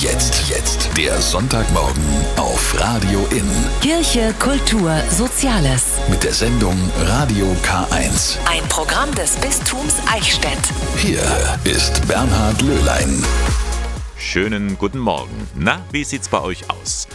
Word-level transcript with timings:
Jetzt, 0.00 0.48
jetzt. 0.48 0.88
Der 0.96 1.20
Sonntagmorgen 1.20 2.02
auf 2.38 2.74
Radio 2.80 3.20
In. 3.32 3.44
Kirche, 3.82 4.34
Kultur, 4.38 4.96
Soziales. 5.10 5.98
Mit 6.08 6.24
der 6.24 6.32
Sendung 6.32 6.74
Radio 7.00 7.54
K1. 7.62 8.38
Ein 8.46 8.66
Programm 8.70 9.14
des 9.14 9.36
Bistums 9.36 9.96
Eichstätt. 10.10 10.58
Hier 10.96 11.20
ist 11.64 12.08
Bernhard 12.08 12.62
Löhlein. 12.62 13.22
Schönen 14.16 14.78
guten 14.78 15.00
Morgen. 15.00 15.46
Na, 15.54 15.84
wie 15.92 16.04
sieht's 16.04 16.30
bei 16.30 16.40
euch 16.40 16.70
aus? 16.70 17.06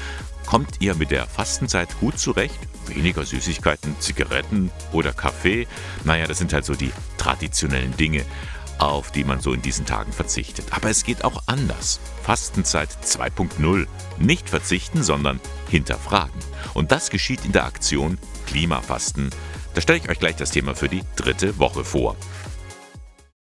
Kommt 0.46 0.76
ihr 0.80 0.94
mit 0.94 1.10
der 1.10 1.26
Fastenzeit 1.26 1.90
gut 2.00 2.20
zurecht? 2.20 2.60
Weniger 2.86 3.26
Süßigkeiten, 3.26 4.00
Zigaretten 4.00 4.70
oder 4.92 5.12
Kaffee? 5.12 5.66
Naja, 6.04 6.28
das 6.28 6.38
sind 6.38 6.54
halt 6.54 6.66
so 6.66 6.76
die 6.76 6.92
traditionellen 7.18 7.98
Dinge 7.98 8.26
auf 8.80 9.12
die 9.12 9.24
man 9.24 9.40
so 9.40 9.54
in 9.54 9.62
diesen 9.62 9.86
Tagen 9.86 10.12
verzichtet. 10.12 10.66
Aber 10.72 10.90
es 10.90 11.04
geht 11.04 11.24
auch 11.24 11.44
anders. 11.48 12.00
Fastenzeit 12.24 12.90
2.0. 13.04 13.88
Nicht 14.20 14.50
verzichten, 14.50 15.04
sondern 15.04 15.40
hinterfragen. 15.70 16.40
Und 16.74 16.92
das 16.92 17.10
geschieht 17.10 17.46
in 17.46 17.52
der 17.52 17.66
Aktion 17.66 18.18
Klimafasten. 18.48 19.30
Da 19.74 19.82
stelle 19.82 20.00
ich 20.00 20.10
euch 20.10 20.20
gleich 20.20 20.36
das 20.36 20.52
Thema 20.52 20.76
für 20.76 20.90
die 20.90 21.04
dritte 21.16 21.60
Woche 21.60 21.84
vor. 21.84 22.16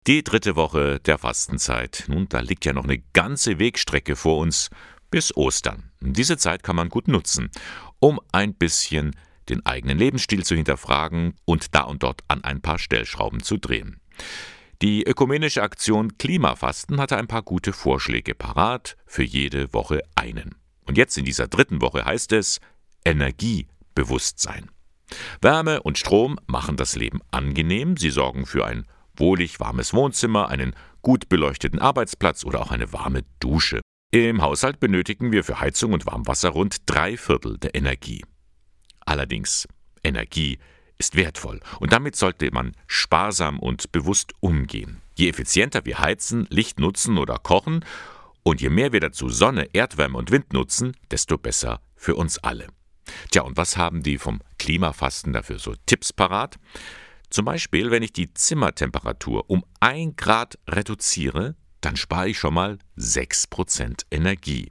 Die 0.06 0.24
dritte 0.24 0.56
Woche 0.56 1.00
der 1.00 1.18
Fastenzeit. 1.18 2.04
Nun, 2.08 2.28
da 2.28 2.40
liegt 2.40 2.64
ja 2.64 2.72
noch 2.72 2.84
eine 2.84 2.98
ganze 3.12 3.58
Wegstrecke 3.58 4.16
vor 4.16 4.38
uns 4.38 4.70
bis 5.10 5.36
Ostern. 5.36 5.90
Diese 6.00 6.36
Zeit 6.36 6.62
kann 6.62 6.76
man 6.76 6.88
gut 6.88 7.08
nutzen, 7.08 7.50
um 7.98 8.20
ein 8.32 8.54
bisschen 8.54 9.14
den 9.48 9.64
eigenen 9.66 9.98
Lebensstil 9.98 10.44
zu 10.44 10.54
hinterfragen 10.54 11.34
und 11.44 11.74
da 11.74 11.82
und 11.82 12.02
dort 12.02 12.22
an 12.28 12.44
ein 12.44 12.60
paar 12.60 12.78
Stellschrauben 12.78 13.42
zu 13.42 13.56
drehen. 13.56 14.00
Die 14.80 15.02
ökumenische 15.04 15.64
Aktion 15.64 16.18
Klimafasten 16.18 17.00
hatte 17.00 17.16
ein 17.16 17.26
paar 17.26 17.42
gute 17.42 17.72
Vorschläge 17.72 18.36
parat, 18.36 18.96
für 19.06 19.24
jede 19.24 19.74
Woche 19.74 20.02
einen. 20.14 20.54
Und 20.86 20.96
jetzt 20.96 21.18
in 21.18 21.24
dieser 21.24 21.48
dritten 21.48 21.80
Woche 21.80 22.04
heißt 22.04 22.32
es 22.32 22.60
Energiebewusstsein. 23.04 24.70
Wärme 25.40 25.82
und 25.82 25.98
Strom 25.98 26.38
machen 26.46 26.76
das 26.76 26.94
Leben 26.94 27.20
angenehm, 27.32 27.96
sie 27.96 28.10
sorgen 28.10 28.46
für 28.46 28.66
ein 28.66 28.86
wohlig 29.16 29.58
warmes 29.58 29.94
Wohnzimmer, 29.94 30.48
einen 30.48 30.76
gut 31.02 31.28
beleuchteten 31.28 31.80
Arbeitsplatz 31.80 32.44
oder 32.44 32.60
auch 32.60 32.70
eine 32.70 32.92
warme 32.92 33.24
Dusche. 33.40 33.80
Im 34.12 34.42
Haushalt 34.42 34.78
benötigen 34.78 35.32
wir 35.32 35.42
für 35.42 35.58
Heizung 35.58 35.92
und 35.92 36.06
Warmwasser 36.06 36.50
rund 36.50 36.76
drei 36.86 37.16
Viertel 37.16 37.58
der 37.58 37.74
Energie. 37.74 38.24
Allerdings, 39.04 39.66
Energie 40.04 40.60
ist 40.98 41.16
wertvoll 41.16 41.60
und 41.80 41.92
damit 41.92 42.16
sollte 42.16 42.50
man 42.52 42.72
sparsam 42.86 43.58
und 43.58 43.92
bewusst 43.92 44.32
umgehen. 44.40 45.00
Je 45.14 45.28
effizienter 45.28 45.84
wir 45.84 45.98
heizen, 45.98 46.46
Licht 46.50 46.80
nutzen 46.80 47.18
oder 47.18 47.38
kochen 47.38 47.84
und 48.42 48.60
je 48.60 48.68
mehr 48.68 48.92
wir 48.92 49.00
dazu 49.00 49.28
Sonne, 49.28 49.68
Erdwärme 49.72 50.18
und 50.18 50.30
Wind 50.30 50.52
nutzen, 50.52 50.96
desto 51.10 51.38
besser 51.38 51.80
für 51.96 52.14
uns 52.14 52.38
alle. 52.38 52.66
Tja, 53.30 53.42
und 53.42 53.56
was 53.56 53.76
haben 53.76 54.02
die 54.02 54.18
vom 54.18 54.40
Klimafasten 54.58 55.32
dafür 55.32 55.58
so 55.58 55.74
Tipps 55.86 56.12
parat? 56.12 56.58
Zum 57.30 57.44
Beispiel, 57.44 57.90
wenn 57.90 58.02
ich 58.02 58.12
die 58.12 58.32
Zimmertemperatur 58.32 59.48
um 59.50 59.64
ein 59.80 60.16
Grad 60.16 60.58
reduziere, 60.68 61.56
dann 61.80 61.96
spare 61.96 62.28
ich 62.28 62.38
schon 62.38 62.54
mal 62.54 62.78
6% 62.96 64.06
Energie. 64.10 64.70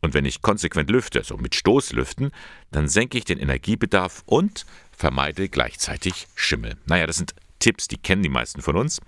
Und 0.00 0.14
wenn 0.14 0.24
ich 0.24 0.42
konsequent 0.42 0.90
lüfte, 0.90 1.22
so 1.22 1.36
mit 1.36 1.54
Stoßlüften, 1.54 2.32
dann 2.70 2.88
senke 2.88 3.18
ich 3.18 3.24
den 3.24 3.38
Energiebedarf 3.38 4.22
und 4.26 4.66
vermeide 5.02 5.48
gleichzeitig 5.48 6.28
Schimmel. 6.36 6.76
Naja, 6.86 7.08
das 7.08 7.16
sind 7.16 7.34
Tipps, 7.58 7.88
die 7.88 7.98
kennen 7.98 8.22
die 8.22 8.28
meisten 8.28 8.62
von 8.62 8.76
uns. 8.76 9.00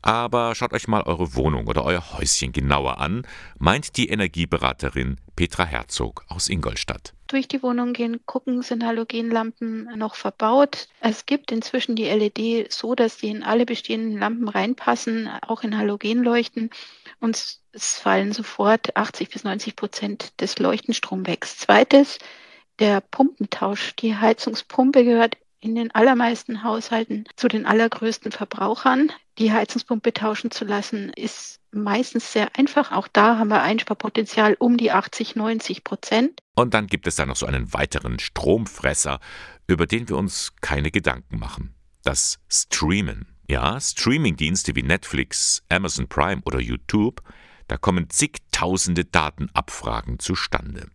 Aber 0.00 0.54
schaut 0.54 0.72
euch 0.72 0.88
mal 0.88 1.02
eure 1.02 1.34
Wohnung 1.34 1.66
oder 1.66 1.84
euer 1.84 2.14
Häuschen 2.14 2.52
genauer 2.52 2.96
an, 3.00 3.26
meint 3.58 3.98
die 3.98 4.08
Energieberaterin 4.08 5.18
Petra 5.36 5.66
Herzog 5.66 6.24
aus 6.28 6.48
Ingolstadt. 6.48 7.12
Durch 7.26 7.48
die 7.48 7.62
Wohnung 7.62 7.92
gehen, 7.92 8.20
gucken, 8.24 8.62
sind 8.62 8.82
Halogenlampen 8.82 9.90
noch 9.98 10.14
verbaut. 10.14 10.88
Es 11.00 11.26
gibt 11.26 11.52
inzwischen 11.52 11.96
die 11.96 12.04
LED 12.06 12.72
so, 12.72 12.94
dass 12.94 13.18
die 13.18 13.28
in 13.28 13.42
alle 13.42 13.66
bestehenden 13.66 14.18
Lampen 14.18 14.48
reinpassen, 14.48 15.28
auch 15.46 15.62
in 15.62 15.76
Halogenleuchten. 15.76 16.70
Und 17.20 17.58
es 17.72 17.98
fallen 17.98 18.32
sofort 18.32 18.96
80 18.96 19.28
bis 19.28 19.44
90 19.44 19.76
Prozent 19.76 20.40
des 20.40 20.58
Leuchtenstroms 20.58 21.26
weg. 21.26 21.44
Zweites, 21.44 22.18
der 22.80 23.00
Pumpentausch. 23.00 23.94
Die 23.96 24.16
Heizungspumpe 24.16 25.04
gehört 25.04 25.36
in 25.60 25.74
den 25.74 25.90
allermeisten 25.94 26.64
Haushalten 26.64 27.24
zu 27.36 27.48
den 27.48 27.66
allergrößten 27.66 28.32
Verbrauchern. 28.32 29.12
Die 29.38 29.52
Heizungspumpe 29.52 30.12
tauschen 30.12 30.50
zu 30.50 30.64
lassen, 30.64 31.10
ist 31.10 31.60
meistens 31.70 32.32
sehr 32.32 32.56
einfach. 32.56 32.92
Auch 32.92 33.08
da 33.08 33.38
haben 33.38 33.48
wir 33.48 33.62
Einsparpotenzial 33.62 34.56
um 34.58 34.76
die 34.76 34.90
80, 34.90 35.36
90 35.36 35.84
Prozent. 35.84 36.40
Und 36.56 36.74
dann 36.74 36.86
gibt 36.86 37.06
es 37.06 37.16
da 37.16 37.26
noch 37.26 37.36
so 37.36 37.46
einen 37.46 37.72
weiteren 37.72 38.18
Stromfresser, 38.18 39.20
über 39.66 39.86
den 39.86 40.08
wir 40.08 40.16
uns 40.16 40.52
keine 40.60 40.90
Gedanken 40.90 41.38
machen. 41.38 41.74
Das 42.02 42.38
Streamen. 42.48 43.26
Ja, 43.48 43.80
Streamingdienste 43.80 44.74
wie 44.76 44.82
Netflix, 44.82 45.62
Amazon 45.68 46.08
Prime 46.08 46.40
oder 46.44 46.60
YouTube, 46.60 47.22
da 47.68 47.76
kommen 47.76 48.08
zigtausende 48.08 49.04
Datenabfragen 49.04 50.18
zustande. 50.18 50.88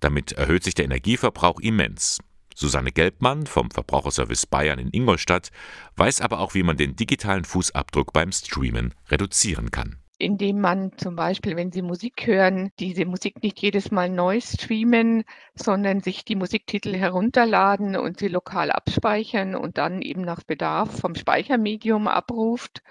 Damit 0.00 0.32
erhöht 0.32 0.64
sich 0.64 0.74
der 0.74 0.84
Energieverbrauch 0.84 1.60
immens. 1.60 2.18
Susanne 2.54 2.90
Gelbmann 2.90 3.46
vom 3.46 3.70
Verbraucherservice 3.70 4.46
Bayern 4.46 4.78
in 4.78 4.90
Ingolstadt 4.90 5.50
weiß 5.96 6.22
aber 6.22 6.40
auch, 6.40 6.54
wie 6.54 6.62
man 6.62 6.76
den 6.76 6.96
digitalen 6.96 7.44
Fußabdruck 7.44 8.12
beim 8.12 8.32
Streamen 8.32 8.94
reduzieren 9.10 9.70
kann 9.70 9.98
indem 10.18 10.60
man 10.60 10.96
zum 10.96 11.14
Beispiel, 11.14 11.56
wenn 11.56 11.72
Sie 11.72 11.82
Musik 11.82 12.26
hören, 12.26 12.70
diese 12.78 13.04
Musik 13.04 13.42
nicht 13.42 13.60
jedes 13.60 13.90
Mal 13.90 14.08
neu 14.08 14.40
streamen, 14.40 15.24
sondern 15.54 16.00
sich 16.00 16.24
die 16.24 16.36
Musiktitel 16.36 16.94
herunterladen 16.94 17.96
und 17.96 18.18
sie 18.18 18.28
lokal 18.28 18.70
abspeichern 18.70 19.54
und 19.54 19.78
dann 19.78 20.00
eben 20.00 20.22
nach 20.22 20.42
Bedarf 20.42 21.00
vom 21.00 21.14
Speichermedium 21.14 22.08
abruft. 22.08 22.82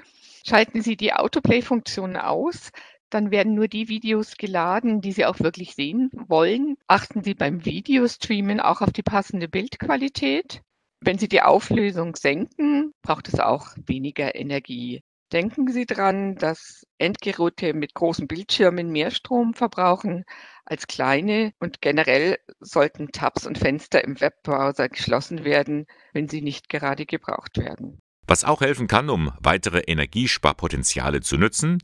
Schalten 0.48 0.84
Sie 0.84 0.96
die 0.96 1.14
Autoplay-Funktion 1.14 2.18
aus, 2.18 2.72
dann 3.16 3.32
werden 3.32 3.56
nur 3.56 3.70
die 3.70 3.88
Videos 3.88 4.36
geladen, 4.36 5.00
die 5.00 5.14
Sie 5.14 5.26
auch 5.26 5.40
wirklich 5.40 5.74
sehen 5.74 6.12
wollen. 6.28 6.76
Achten 6.86 7.24
Sie 7.24 7.34
beim 7.34 7.64
Videostreamen 7.64 8.60
auch 8.60 8.82
auf 8.82 8.92
die 8.92 9.04
passende 9.04 9.48
Bildqualität. 9.48 10.62
Wenn 11.00 11.18
Sie 11.18 11.30
die 11.30 11.42
Auflösung 11.42 12.18
senken, 12.18 12.92
braucht 13.02 13.30
es 13.30 13.40
auch 13.40 13.70
weniger 13.86 14.36
Energie. 14.36 15.02
Denken 15.32 15.72
Sie 15.72 15.86
dran, 15.86 16.36
dass 16.36 16.86
Endgeräte 16.98 17.74
mit 17.74 17.94
großen 17.94 18.28
Bildschirmen 18.28 18.92
mehr 18.92 19.12
Strom 19.12 19.54
verbrauchen 19.54 20.26
als 20.66 20.88
kleine 20.88 21.54
und 21.60 21.82
generell 21.82 22.38
sollten 22.60 23.14
Tabs 23.14 23.48
und 23.48 23.58
Fenster 23.58 24.04
im 24.04 24.20
Webbrowser 24.20 24.90
geschlossen 24.90 25.46
werden, 25.46 25.86
wenn 26.12 26.28
sie 26.28 26.42
nicht 26.42 26.68
gerade 26.68 27.06
gebraucht 27.06 27.58
werden. 27.58 28.00
Was 28.28 28.44
auch 28.44 28.62
helfen 28.62 28.88
kann, 28.88 29.10
um 29.10 29.32
weitere 29.40 29.80
Energiesparpotenziale 29.80 31.22
zu 31.22 31.38
nutzen, 31.38 31.78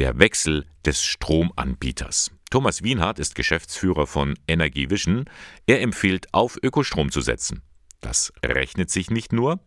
der 0.00 0.18
Wechsel 0.18 0.64
des 0.86 1.02
Stromanbieters. 1.02 2.30
Thomas 2.50 2.82
Wienhardt 2.82 3.18
ist 3.18 3.34
Geschäftsführer 3.34 4.06
von 4.06 4.34
Energy 4.48 4.88
Vision. 4.88 5.26
Er 5.66 5.82
empfiehlt, 5.82 6.32
auf 6.32 6.58
Ökostrom 6.62 7.12
zu 7.12 7.20
setzen. 7.20 7.62
Das 8.00 8.32
rechnet 8.42 8.88
sich 8.90 9.10
nicht 9.10 9.34
nur, 9.34 9.60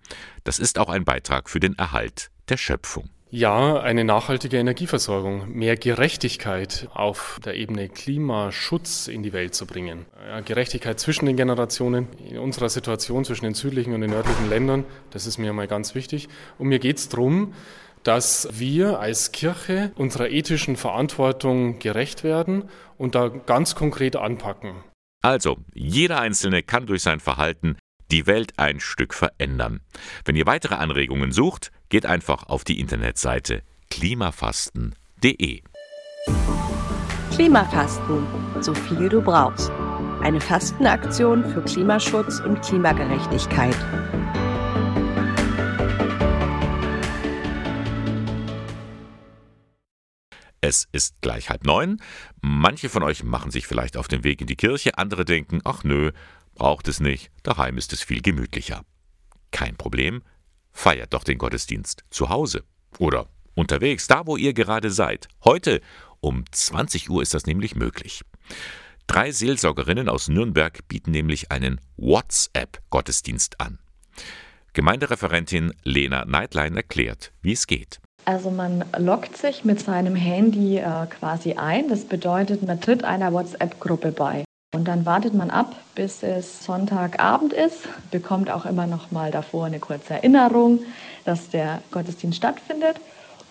das 0.43 0.57
ist 0.57 0.79
auch 0.79 0.89
ein 0.89 1.05
Beitrag 1.05 1.51
für 1.51 1.59
den 1.59 1.77
Erhalt 1.77 2.31
der 2.49 2.57
Schöpfung. 2.57 3.11
Ja, 3.29 3.79
eine 3.79 4.03
nachhaltige 4.03 4.57
Energieversorgung, 4.57 5.49
mehr 5.55 5.75
Gerechtigkeit 5.75 6.87
auf 6.93 7.39
der 7.45 7.55
Ebene 7.55 7.89
Klimaschutz 7.89 9.07
in 9.07 9.21
die 9.21 9.33
Welt 9.33 9.53
zu 9.53 9.67
bringen. 9.67 10.05
Gerechtigkeit 10.45 10.99
zwischen 10.99 11.27
den 11.27 11.37
Generationen, 11.37 12.07
in 12.27 12.39
unserer 12.39 12.69
Situation 12.69 13.23
zwischen 13.23 13.45
den 13.45 13.53
südlichen 13.53 13.93
und 13.93 14.01
den 14.01 14.11
nördlichen 14.11 14.49
Ländern, 14.49 14.85
das 15.11 15.27
ist 15.27 15.37
mir 15.37 15.53
mal 15.53 15.67
ganz 15.67 15.93
wichtig. 15.93 16.27
Und 16.57 16.67
mir 16.67 16.79
geht 16.79 16.97
es 16.97 17.09
darum, 17.09 17.53
dass 18.03 18.47
wir 18.51 18.99
als 18.99 19.31
Kirche 19.31 19.91
unserer 19.95 20.29
ethischen 20.29 20.75
Verantwortung 20.75 21.79
gerecht 21.79 22.23
werden 22.23 22.69
und 22.97 23.15
da 23.15 23.27
ganz 23.29 23.75
konkret 23.75 24.15
anpacken. 24.15 24.75
Also, 25.21 25.57
jeder 25.73 26.19
Einzelne 26.19 26.63
kann 26.63 26.85
durch 26.85 27.01
sein 27.01 27.19
Verhalten 27.19 27.77
die 28.11 28.27
Welt 28.27 28.53
ein 28.57 28.79
Stück 28.79 29.13
verändern. 29.13 29.81
Wenn 30.25 30.35
ihr 30.35 30.45
weitere 30.45 30.75
Anregungen 30.75 31.31
sucht, 31.31 31.71
geht 31.89 32.05
einfach 32.05 32.43
auf 32.43 32.63
die 32.63 32.79
Internetseite 32.79 33.63
klimafasten.de. 33.89 35.61
Klimafasten, 37.33 38.27
so 38.61 38.73
viel 38.73 39.09
du 39.09 39.21
brauchst. 39.21 39.71
Eine 40.21 40.39
Fastenaktion 40.39 41.43
für 41.51 41.61
Klimaschutz 41.61 42.39
und 42.39 42.61
Klimagerechtigkeit. 42.61 43.75
Es 50.63 50.87
ist 50.93 51.19
gleich 51.19 51.49
halb 51.49 51.65
neun. 51.65 52.01
Manche 52.41 52.87
von 52.87 53.03
euch 53.03 53.21
machen 53.21 53.51
sich 53.51 53.67
vielleicht 53.67 53.97
auf 53.97 54.07
den 54.07 54.23
Weg 54.23 54.39
in 54.39 54.47
die 54.47 54.55
Kirche, 54.55 54.97
andere 54.97 55.25
denken, 55.25 55.59
ach 55.65 55.83
nö, 55.83 56.13
braucht 56.55 56.87
es 56.87 57.01
nicht, 57.01 57.31
daheim 57.43 57.77
ist 57.77 57.91
es 57.91 58.01
viel 58.01 58.21
gemütlicher. 58.21 58.85
Kein 59.51 59.75
Problem, 59.75 60.23
feiert 60.71 61.13
doch 61.13 61.25
den 61.25 61.37
Gottesdienst 61.37 62.05
zu 62.09 62.29
Hause 62.29 62.63
oder 62.97 63.27
unterwegs, 63.55 64.07
da 64.07 64.25
wo 64.25 64.37
ihr 64.37 64.53
gerade 64.53 64.89
seid. 64.89 65.27
Heute 65.43 65.81
Um 66.21 66.45
20 66.49 67.09
Uhr 67.09 67.21
ist 67.21 67.33
das 67.33 67.45
nämlich 67.45 67.75
möglich. 67.75 68.21
Drei 69.05 69.33
Seelsorgerinnen 69.33 70.07
aus 70.07 70.29
Nürnberg 70.29 70.87
bieten 70.87 71.11
nämlich 71.11 71.51
einen 71.51 71.81
WhatsApp-Gottesdienst 71.97 73.59
an. 73.59 73.79
Gemeindereferentin 74.71 75.73
Lena 75.83 76.23
Neidlein 76.23 76.77
erklärt, 76.77 77.33
wie 77.41 77.51
es 77.51 77.67
geht. 77.67 77.99
Also 78.25 78.51
man 78.51 78.85
loggt 78.97 79.37
sich 79.37 79.65
mit 79.65 79.79
seinem 79.79 80.15
Handy 80.15 80.77
äh, 80.77 81.05
quasi 81.07 81.53
ein. 81.53 81.89
Das 81.89 82.05
bedeutet, 82.05 82.63
man 82.63 82.79
tritt 82.79 83.03
einer 83.03 83.33
WhatsApp-Gruppe 83.33 84.11
bei. 84.11 84.43
Und 84.73 84.87
dann 84.87 85.05
wartet 85.05 85.33
man 85.33 85.51
ab, 85.51 85.75
bis 85.93 86.23
es 86.23 86.65
Sonntagabend 86.65 87.53
ist, 87.53 87.87
bekommt 88.09 88.49
auch 88.49 88.65
immer 88.65 88.87
noch 88.87 89.11
mal 89.11 89.29
davor 89.29 89.65
eine 89.65 89.79
kurze 89.79 90.15
Erinnerung, 90.15 90.79
dass 91.25 91.49
der 91.49 91.81
Gottesdienst 91.91 92.37
stattfindet. 92.37 92.99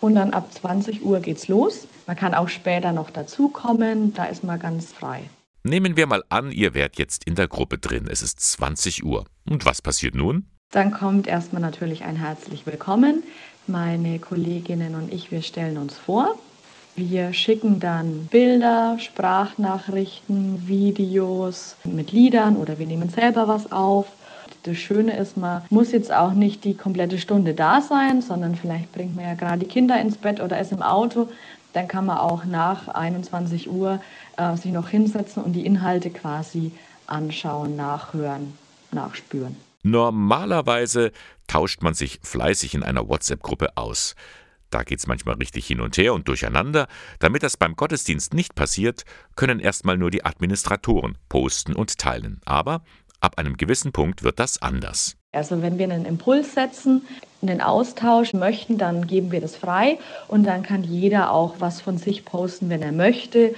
Und 0.01 0.17
dann 0.17 0.33
ab 0.33 0.53
20 0.53 1.05
Uhr 1.05 1.21
geht's 1.21 1.47
los. 1.47 1.87
Man 2.09 2.17
kann 2.17 2.35
auch 2.35 2.49
später 2.49 2.91
noch 2.91 3.11
dazukommen, 3.11 4.15
da 4.15 4.25
ist 4.25 4.43
man 4.43 4.59
ganz 4.59 4.93
frei. 4.93 5.23
Nehmen 5.63 5.97
wir 5.97 6.09
mal 6.09 6.25
an, 6.29 6.51
ihr 6.51 6.75
wärt 6.75 6.99
jetzt 6.99 7.25
in 7.25 7.37
der 7.37 7.47
Gruppe 7.47 7.79
drin. 7.79 8.09
Es 8.11 8.21
ist 8.21 8.41
20 8.41 9.05
Uhr. 9.05 9.25
Und 9.49 9.65
was 9.65 9.81
passiert 9.81 10.17
nun? 10.17 10.49
Dann 10.73 10.91
kommt 10.91 11.29
erstmal 11.29 11.63
natürlich 11.63 12.03
ein 12.03 12.17
herzlich 12.17 12.67
willkommen. 12.67 13.23
Meine 13.67 14.19
Kolleginnen 14.19 14.95
und 14.95 15.13
ich, 15.13 15.31
wir 15.31 15.43
stellen 15.43 15.79
uns 15.79 15.97
vor. 15.97 16.35
Wir 16.97 17.33
schicken 17.33 17.81
dann 17.81 18.27
Bilder, 18.27 18.99
Sprachnachrichten, 18.99 20.67
Videos 20.67 21.77
mit 21.85 22.13
Liedern 22.13 22.57
oder 22.57 22.79
wir 22.79 22.87
nehmen 22.87 23.09
selber 23.09 23.49
was 23.49 23.73
auf. 23.73 24.07
Das 24.65 24.77
Schöne 24.77 25.17
ist, 25.17 25.37
man 25.37 25.63
muss 25.71 25.91
jetzt 25.93 26.13
auch 26.13 26.33
nicht 26.33 26.65
die 26.65 26.75
komplette 26.75 27.19
Stunde 27.19 27.55
da 27.55 27.81
sein, 27.81 28.21
sondern 28.21 28.57
vielleicht 28.57 28.93
bringt 28.93 29.17
man 29.17 29.25
ja 29.25 29.35
gerade 29.35 29.61
die 29.61 29.67
Kinder 29.67 29.99
ins 30.01 30.19
Bett 30.19 30.41
oder 30.41 30.61
ist 30.61 30.73
im 30.73 30.83
Auto. 30.83 31.29
Dann 31.73 31.89
kann 31.89 32.05
man 32.05 32.19
auch 32.19 32.45
nach 32.45 32.89
21 32.89 33.71
Uhr 33.71 34.01
äh, 34.37 34.57
sich 34.57 34.73
noch 34.73 34.89
hinsetzen 34.89 35.43
und 35.43 35.55
die 35.55 35.65
Inhalte 35.65 36.11
quasi 36.11 36.73
anschauen, 37.07 37.77
nachhören, 37.77 38.53
nachspüren. 38.91 39.57
Normalerweise 39.83 41.13
tauscht 41.53 41.83
man 41.83 41.93
sich 41.93 42.19
fleißig 42.23 42.75
in 42.75 42.83
einer 42.83 43.07
WhatsApp-Gruppe 43.07 43.77
aus. 43.77 44.15
Da 44.71 44.85
geht's 44.85 45.07
manchmal 45.07 45.35
richtig 45.35 45.67
hin 45.67 45.83
und 45.83 45.99
her 45.99 46.15
und 46.15 46.27
durcheinander. 46.27 46.89
Damit 47.19 47.43
das 47.43 47.59
beim 47.59 47.77
Gottesdienst 47.77 48.33
nicht 48.33 48.55
passiert, 48.55 49.05
können 49.37 49.61
erstmal 49.61 49.99
nur 49.99 50.11
die 50.11 50.25
Administratoren 50.25 51.19
posten 51.29 51.77
und 51.77 51.99
teilen. 51.99 52.41
Aber 52.47 52.83
ab 53.21 53.39
einem 53.39 53.59
gewissen 53.59 53.93
Punkt 53.93 54.23
wird 54.23 54.39
das 54.39 54.63
anders. 54.63 55.19
Also 55.33 55.61
wenn 55.61 55.77
wir 55.77 55.85
einen 55.85 56.07
Impuls 56.07 56.55
setzen, 56.55 57.03
einen 57.43 57.61
Austausch 57.61 58.33
möchten, 58.33 58.79
dann 58.79 59.07
geben 59.07 59.31
wir 59.31 59.43
das 59.43 59.55
frei 59.55 59.99
und 60.29 60.45
dann 60.45 60.63
kann 60.63 60.83
jeder 60.85 61.33
auch 61.33 61.57
was 61.59 61.83
von 61.83 61.99
sich 61.99 62.25
posten, 62.25 62.71
wenn 62.71 62.81
er 62.81 62.93
möchte. 62.93 63.55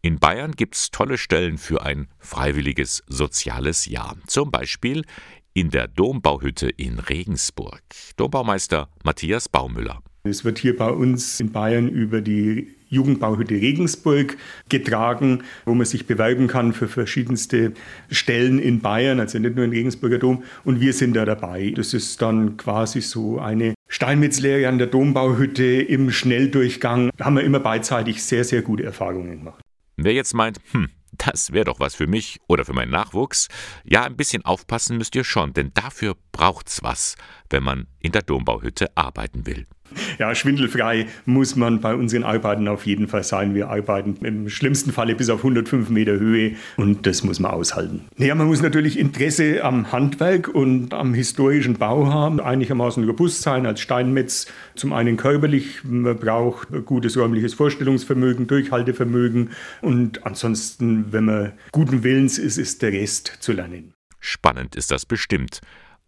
in 0.00 0.18
Bayern 0.18 0.52
gibt 0.52 0.74
es 0.74 0.90
tolle 0.90 1.16
Stellen 1.16 1.58
für 1.58 1.82
ein 1.82 2.08
freiwilliges 2.18 3.04
soziales 3.06 3.86
Jahr. 3.86 4.16
Zum 4.26 4.50
Beispiel 4.50 5.04
in 5.54 5.70
der 5.70 5.88
Dombauhütte 5.88 6.68
in 6.68 6.98
Regensburg. 6.98 7.82
Dombaumeister 8.16 8.88
Matthias 9.04 9.48
Baumüller. 9.48 10.00
Es 10.24 10.44
wird 10.44 10.58
hier 10.58 10.76
bei 10.76 10.88
uns 10.88 11.40
in 11.40 11.50
Bayern 11.50 11.88
über 11.88 12.20
die 12.20 12.68
Jugendbauhütte 12.88 13.54
Regensburg 13.54 14.36
getragen, 14.68 15.42
wo 15.64 15.74
man 15.74 15.86
sich 15.86 16.06
bewerben 16.06 16.46
kann 16.46 16.72
für 16.72 16.86
verschiedenste 16.86 17.72
Stellen 18.10 18.58
in 18.58 18.80
Bayern, 18.80 19.18
also 19.18 19.38
nicht 19.38 19.56
nur 19.56 19.64
im 19.64 19.72
Regensburger 19.72 20.18
Dom. 20.18 20.44
Und 20.64 20.80
wir 20.80 20.92
sind 20.92 21.14
da 21.14 21.24
dabei. 21.24 21.72
Das 21.74 21.94
ist 21.94 22.22
dann 22.22 22.56
quasi 22.56 23.00
so 23.00 23.38
eine 23.40 23.74
Steinmetzlehre 23.88 24.68
an 24.68 24.78
der 24.78 24.86
Dombauhütte 24.86 25.64
im 25.64 26.10
Schnelldurchgang. 26.10 27.10
Da 27.16 27.24
haben 27.24 27.36
wir 27.36 27.42
immer 27.42 27.60
beidseitig 27.60 28.22
sehr, 28.22 28.44
sehr 28.44 28.62
gute 28.62 28.84
Erfahrungen 28.84 29.38
gemacht. 29.38 29.60
Wer 29.96 30.12
jetzt 30.12 30.34
meint, 30.34 30.60
hm, 30.70 30.88
das 31.12 31.52
wäre 31.52 31.66
doch 31.66 31.80
was 31.80 31.94
für 31.94 32.06
mich 32.06 32.40
oder 32.48 32.64
für 32.64 32.72
meinen 32.72 32.90
Nachwuchs. 32.90 33.48
Ja, 33.84 34.04
ein 34.04 34.16
bisschen 34.16 34.44
aufpassen 34.44 34.98
müsst 34.98 35.14
ihr 35.14 35.24
schon, 35.24 35.52
denn 35.52 35.72
dafür 35.74 36.16
braucht's 36.32 36.82
was, 36.82 37.16
wenn 37.50 37.62
man 37.62 37.86
in 38.00 38.12
der 38.12 38.22
Dombauhütte 38.22 38.96
arbeiten 38.96 39.46
will. 39.46 39.66
Ja, 40.18 40.34
schwindelfrei 40.34 41.06
muss 41.24 41.56
man 41.56 41.80
bei 41.80 41.94
unseren 41.94 42.22
Arbeiten 42.22 42.68
auf 42.68 42.86
jeden 42.86 43.08
Fall 43.08 43.24
sein. 43.24 43.54
Wir 43.54 43.70
arbeiten 43.70 44.24
im 44.24 44.48
schlimmsten 44.48 44.92
Falle 44.92 45.14
bis 45.14 45.30
auf 45.30 45.38
105 45.38 45.88
Meter 45.88 46.12
Höhe 46.12 46.52
und 46.76 47.06
das 47.06 47.24
muss 47.24 47.40
man 47.40 47.50
aushalten. 47.50 48.04
Naja, 48.16 48.34
man 48.34 48.46
muss 48.46 48.62
natürlich 48.62 48.98
Interesse 48.98 49.64
am 49.64 49.90
Handwerk 49.90 50.48
und 50.48 50.94
am 50.94 51.14
historischen 51.14 51.74
Bau 51.74 52.06
haben, 52.06 52.40
einigermaßen 52.40 53.04
robust 53.04 53.42
sein 53.42 53.66
als 53.66 53.80
Steinmetz. 53.80 54.46
Zum 54.74 54.92
einen 54.92 55.16
körperlich, 55.16 55.82
man 55.84 56.16
braucht 56.16 56.68
gutes 56.84 57.16
räumliches 57.16 57.54
Vorstellungsvermögen, 57.54 58.46
Durchhaltevermögen 58.46 59.50
und 59.80 60.24
ansonsten, 60.26 61.12
wenn 61.12 61.24
man 61.24 61.52
guten 61.72 62.04
Willens 62.04 62.38
ist, 62.38 62.58
ist 62.58 62.82
der 62.82 62.92
Rest 62.92 63.38
zu 63.40 63.52
lernen. 63.52 63.94
Spannend 64.20 64.76
ist 64.76 64.90
das 64.90 65.04
bestimmt 65.04 65.60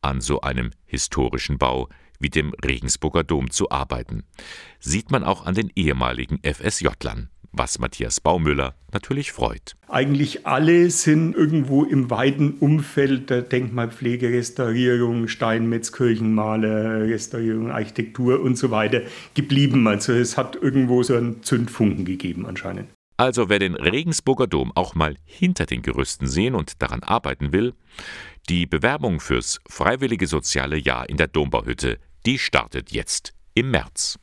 an 0.02 0.20
so 0.20 0.40
einem 0.42 0.70
historischen 0.86 1.58
Bau 1.58 1.88
wie 2.18 2.30
dem 2.30 2.52
Regensburger 2.64 3.24
Dom 3.24 3.50
zu 3.50 3.70
arbeiten. 3.70 4.24
Sieht 4.80 5.10
man 5.10 5.24
auch 5.24 5.46
an 5.46 5.54
den 5.54 5.70
ehemaligen 5.74 6.40
FSJ-Lern 6.42 7.30
was 7.56 7.78
Matthias 7.78 8.20
Baumüller 8.20 8.74
natürlich 8.92 9.32
freut. 9.32 9.76
Eigentlich 9.88 10.46
alle 10.46 10.90
sind 10.90 11.34
irgendwo 11.34 11.84
im 11.84 12.10
weiten 12.10 12.54
Umfeld 12.60 13.30
der 13.30 13.42
Denkmalpflege, 13.42 14.30
Restaurierung, 14.30 15.28
Steinmetz, 15.28 15.92
Kirchenmaler, 15.92 17.02
Restaurierung, 17.02 17.70
Architektur 17.70 18.40
und 18.40 18.56
so 18.58 18.70
weiter 18.70 19.02
geblieben. 19.34 19.86
Also 19.86 20.12
es 20.12 20.36
hat 20.36 20.56
irgendwo 20.56 21.02
so 21.02 21.14
einen 21.14 21.42
Zündfunken 21.42 22.04
gegeben 22.04 22.46
anscheinend. 22.46 22.88
Also 23.16 23.48
wer 23.48 23.60
den 23.60 23.76
Regensburger 23.76 24.48
Dom 24.48 24.72
auch 24.74 24.96
mal 24.96 25.16
hinter 25.24 25.66
den 25.66 25.82
Gerüsten 25.82 26.26
sehen 26.26 26.56
und 26.56 26.82
daran 26.82 27.04
arbeiten 27.04 27.52
will, 27.52 27.74
die 28.48 28.66
Bewerbung 28.66 29.20
fürs 29.20 29.58
freiwillige 29.68 30.26
soziale 30.26 30.76
Jahr 30.76 31.08
in 31.08 31.16
der 31.16 31.28
Dombauhütte, 31.28 31.98
die 32.26 32.38
startet 32.38 32.92
jetzt 32.92 33.32
im 33.54 33.70
März. 33.70 34.18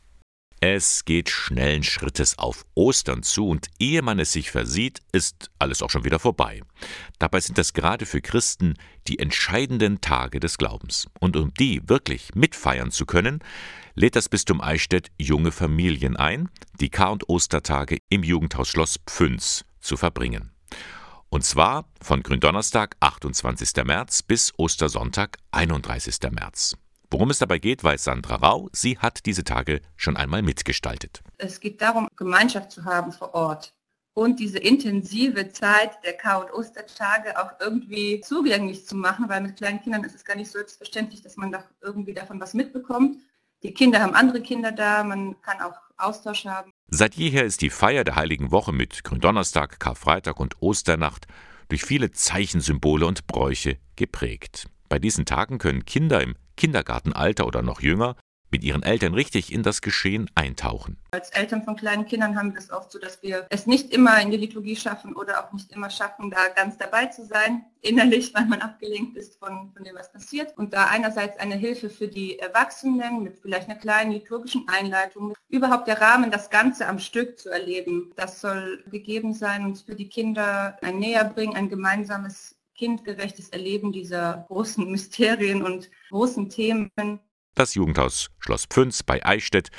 Es 0.64 1.06
geht 1.06 1.32
schnellen 1.32 1.82
Schrittes 1.82 2.38
auf 2.38 2.68
Ostern 2.76 3.24
zu 3.24 3.48
und 3.48 3.66
ehe 3.80 4.04
man 4.04 4.20
es 4.20 4.32
sich 4.32 4.52
versieht, 4.52 5.00
ist 5.12 5.50
alles 5.58 5.82
auch 5.82 5.90
schon 5.90 6.04
wieder 6.04 6.20
vorbei. 6.20 6.62
Dabei 7.18 7.40
sind 7.40 7.58
das 7.58 7.74
gerade 7.74 8.06
für 8.06 8.22
Christen 8.22 8.76
die 9.08 9.18
entscheidenden 9.18 10.02
Tage 10.02 10.40
des 10.40 10.60
Glaubens. 10.60 11.08
Und 11.20 11.36
um 11.36 11.52
die 11.56 11.82
wirklich 11.90 12.36
mitfeiern 12.36 12.92
zu 12.92 13.08
können, 13.08 13.40
lädt 13.96 14.16
das 14.16 14.30
Bistum 14.30 14.62
Eichstätt 14.62 15.10
junge 15.18 15.52
Familien 15.52 16.16
ein, 16.16 16.48
die 16.80 16.90
Kar- 16.90 17.12
und 17.12 17.28
Ostertage 17.28 17.98
im 18.10 18.22
Jugendhaus 18.22 18.70
Schloss 18.70 19.00
Pfünz 19.08 19.66
zu 19.80 19.98
verbringen. 19.98 20.52
Und 21.34 21.46
zwar 21.46 21.86
von 22.02 22.24
Gründonnerstag, 22.24 22.98
28. 23.00 23.86
März 23.86 24.22
bis 24.22 24.52
Ostersonntag, 24.58 25.38
31. 25.52 26.18
März. 26.30 26.76
Worum 27.10 27.30
es 27.30 27.40
dabei 27.40 27.58
geht, 27.58 27.86
weiß 27.86 28.04
Sandra 28.04 28.36
Rau. 28.36 28.68
Sie 28.74 29.00
hat 29.00 29.26
diese 29.26 29.46
Tage 29.46 29.80
schon 29.96 30.18
einmal 30.18 30.42
mitgestaltet. 30.42 31.24
Es 31.38 31.62
geht 31.62 31.82
darum, 31.82 32.10
Gemeinschaft 32.18 32.72
zu 32.72 32.84
haben 32.84 33.14
vor 33.14 33.34
Ort 33.34 33.74
und 34.14 34.42
diese 34.42 34.58
intensive 34.60 35.48
Zeit 35.54 36.04
der 36.04 36.18
Kar- 36.18 36.42
und 36.42 36.54
Ostertage 36.54 37.40
auch 37.42 37.52
irgendwie 37.62 38.20
zugänglich 38.20 38.86
zu 38.86 38.98
machen, 38.98 39.30
weil 39.30 39.40
mit 39.40 39.56
kleinen 39.56 39.82
Kindern 39.82 40.04
ist 40.04 40.16
es 40.16 40.26
gar 40.26 40.36
nicht 40.36 40.52
selbstverständlich, 40.52 41.22
dass 41.22 41.38
man 41.38 41.54
da 41.54 41.64
irgendwie 41.80 42.14
davon 42.14 42.42
was 42.42 42.54
mitbekommt. 42.54 43.22
Die 43.64 43.74
Kinder 43.74 44.02
haben 44.02 44.16
andere 44.16 44.42
Kinder 44.42 44.72
da, 44.72 45.04
man 45.04 45.40
kann 45.42 45.62
auch 45.62 45.78
Austausch 45.98 46.46
haben. 46.46 46.72
Seit 46.88 47.16
jeher 47.16 47.46
ist 47.46 47.62
die 47.62 47.70
Feier 47.70 48.04
der 48.04 48.16
Heiligen 48.16 48.52
Woche 48.52 48.72
mit 48.72 49.04
Gründonnerstag, 49.04 49.80
Karfreitag 49.80 50.40
und 50.40 50.62
Osternacht 50.62 51.28
durch 51.70 51.84
viele 51.84 52.12
Zeichensymbole 52.12 53.06
und 53.06 53.28
Bräuche 53.28 53.78
geprägt. 53.96 54.68
Bei 54.90 55.00
diesen 55.00 55.26
Tagen 55.26 55.58
können 55.58 55.86
Kinder 55.86 56.22
im 56.22 56.36
Kindergartenalter 56.58 57.46
oder 57.46 57.62
noch 57.62 57.82
jünger 57.82 58.16
mit 58.52 58.64
ihren 58.64 58.84
Eltern 58.84 59.14
richtig 59.14 59.52
in 59.52 59.64
das 59.64 59.82
Geschehen 59.82 60.30
eintauchen. 60.36 60.98
Als 61.12 61.30
Eltern 61.32 61.64
von 61.64 61.76
kleinen 61.76 62.06
Kindern 62.06 62.38
haben 62.38 62.54
wir 62.54 62.60
es 62.60 62.72
oft 62.72 62.92
so, 62.92 63.00
dass 63.00 63.22
wir 63.24 63.48
es 63.50 63.68
nicht 63.68 63.92
immer 63.92 64.22
in 64.22 64.32
die 64.32 64.38
Liturgie 64.38 64.76
schaffen 64.76 65.16
oder 65.16 65.44
auch 65.44 65.54
nicht 65.54 65.72
immer 65.72 65.90
schaffen, 65.90 66.30
da 66.30 66.48
ganz 66.56 66.78
dabei 66.78 67.08
zu 67.08 67.26
sein, 67.26 67.66
innerlich, 67.82 68.34
weil 68.34 68.46
man 68.46 68.62
abgelenkt 68.62 69.18
ist 69.18 69.38
von, 69.40 69.72
von 69.74 69.84
dem, 69.84 69.96
was 69.96 70.12
passiert. 70.12 70.58
Und 70.58 70.74
da 70.74 70.86
einerseits 70.86 71.40
eine 71.40 71.56
Hilfe 71.56 71.90
für 71.90 72.08
die 72.08 72.40
Erwachsenen 72.40 73.24
mit 73.24 73.40
vielleicht 73.40 73.70
einer 73.70 73.80
kleinen 73.80 74.12
liturgischen 74.12 74.68
Einleitung, 74.68 75.34
überhaupt 75.50 75.88
der 75.88 76.00
Rahmen, 76.00 76.32
das 76.32 76.50
Ganze 76.50 76.88
am 76.88 77.00
Stück 77.00 77.40
zu 77.40 77.50
erleben, 77.50 78.12
das 78.16 78.42
soll 78.42 78.84
gegeben 78.92 79.34
sein 79.34 79.66
und 79.66 79.80
für 79.80 79.96
die 79.96 80.10
Kinder 80.10 80.78
ein 80.82 81.00
Näherbringen, 81.00 81.56
ein 81.56 81.70
gemeinsames 81.70 82.56
kindgerechtes 82.76 83.50
Erleben 83.50 83.92
dieser 83.92 84.46
großen 84.48 84.90
Mysterien 84.90 85.62
und 85.62 85.92
großen 86.10 86.50
Themen. 86.50 86.90
Das 87.54 87.76
Jugendhaus 87.76 88.30
Schloss 88.40 88.66
Pfünz 88.66 89.04
bei 89.04 89.26
Eichstätt 89.26 89.72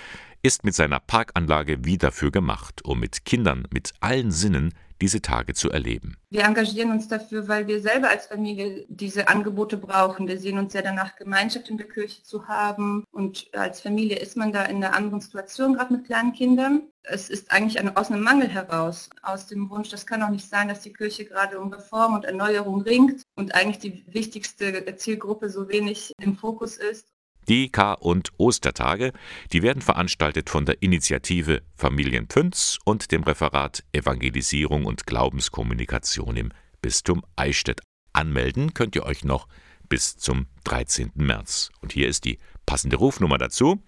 ist 0.42 0.64
mit 0.64 0.74
seiner 0.74 1.00
Parkanlage 1.00 1.84
wie 1.84 1.96
dafür 1.96 2.30
gemacht, 2.30 2.84
um 2.84 3.00
mit 3.00 3.24
Kindern 3.24 3.66
mit 3.72 3.92
allen 4.00 4.30
Sinnen 4.30 4.74
diese 5.00 5.20
Tage 5.20 5.54
zu 5.54 5.70
erleben. 5.70 6.16
Wir 6.30 6.44
engagieren 6.44 6.92
uns 6.92 7.08
dafür, 7.08 7.48
weil 7.48 7.66
wir 7.66 7.80
selber 7.80 8.10
als 8.10 8.26
Familie 8.26 8.84
diese 8.88 9.26
Angebote 9.28 9.76
brauchen. 9.76 10.28
Wir 10.28 10.38
sehen 10.38 10.58
uns 10.58 10.74
ja 10.74 10.82
danach, 10.82 11.16
Gemeinschaft 11.16 11.70
in 11.70 11.76
der 11.76 11.88
Kirche 11.88 12.22
zu 12.22 12.46
haben. 12.46 13.04
Und 13.10 13.48
als 13.52 13.80
Familie 13.80 14.18
ist 14.18 14.36
man 14.36 14.52
da 14.52 14.64
in 14.64 14.76
einer 14.76 14.94
anderen 14.94 15.20
Situation, 15.20 15.74
gerade 15.74 15.94
mit 15.94 16.04
kleinen 16.04 16.32
Kindern. 16.32 16.82
Es 17.02 17.30
ist 17.30 17.50
eigentlich 17.50 17.80
eine, 17.80 17.96
aus 17.96 18.10
einem 18.10 18.22
Mangel 18.22 18.48
heraus, 18.48 19.10
aus 19.22 19.48
dem 19.48 19.70
Wunsch, 19.70 19.88
das 19.88 20.06
kann 20.06 20.22
auch 20.22 20.30
nicht 20.30 20.48
sein, 20.48 20.68
dass 20.68 20.82
die 20.82 20.92
Kirche 20.92 21.24
gerade 21.24 21.58
um 21.58 21.72
Reform 21.72 22.14
und 22.14 22.24
Erneuerung 22.24 22.82
ringt 22.82 23.22
und 23.34 23.56
eigentlich 23.56 23.78
die 23.78 24.04
wichtigste 24.06 24.94
Zielgruppe 24.96 25.50
so 25.50 25.68
wenig 25.68 26.12
im 26.20 26.36
Fokus 26.36 26.76
ist. 26.76 27.08
Die 27.48 27.70
K- 27.70 27.94
und 27.94 28.30
Ostertage, 28.38 29.12
die 29.52 29.62
werden 29.62 29.82
veranstaltet 29.82 30.48
von 30.48 30.64
der 30.64 30.80
Initiative 30.80 31.62
Familien 31.74 32.28
Pünz 32.28 32.78
und 32.84 33.10
dem 33.10 33.24
Referat 33.24 33.82
Evangelisierung 33.92 34.86
und 34.86 35.06
Glaubenskommunikation 35.06 36.36
im 36.36 36.52
Bistum 36.80 37.24
Eichstätt. 37.34 37.80
Anmelden 38.12 38.74
könnt 38.74 38.94
ihr 38.94 39.04
euch 39.04 39.24
noch 39.24 39.48
bis 39.88 40.16
zum 40.16 40.46
13. 40.64 41.10
März. 41.14 41.70
Und 41.80 41.92
hier 41.92 42.06
ist 42.08 42.24
die 42.24 42.38
passende 42.64 42.96
Rufnummer 42.96 43.38
dazu. 43.38 43.82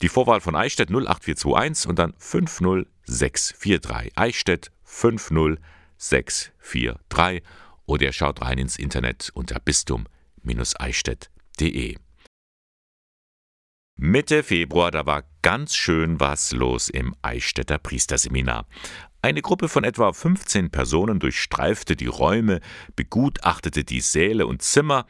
Die 0.00 0.08
Vorwahl 0.08 0.40
von 0.40 0.56
Eichstätt 0.56 0.90
08421 0.90 1.88
und 1.88 1.98
dann 1.98 2.14
50643. 2.18 4.12
Eichstätt 4.16 4.72
50643. 4.84 7.42
Oder 7.86 8.06
ihr 8.06 8.12
schaut 8.12 8.42
rein 8.42 8.58
ins 8.58 8.76
Internet 8.76 9.30
unter 9.34 9.60
bistum-eichstätt.de. 9.60 11.96
Mitte 14.04 14.42
Februar, 14.42 14.90
da 14.90 15.06
war 15.06 15.22
ganz 15.42 15.76
schön 15.76 16.18
was 16.18 16.50
los 16.50 16.88
im 16.88 17.14
Eichstätter 17.22 17.78
Priesterseminar. 17.78 18.66
Eine 19.22 19.42
Gruppe 19.42 19.68
von 19.68 19.84
etwa 19.84 20.12
15 20.12 20.72
Personen 20.72 21.20
durchstreifte 21.20 21.94
die 21.94 22.08
Räume, 22.08 22.58
begutachtete 22.96 23.84
die 23.84 24.00
Säle 24.00 24.48
und 24.48 24.60
Zimmer. 24.60 25.06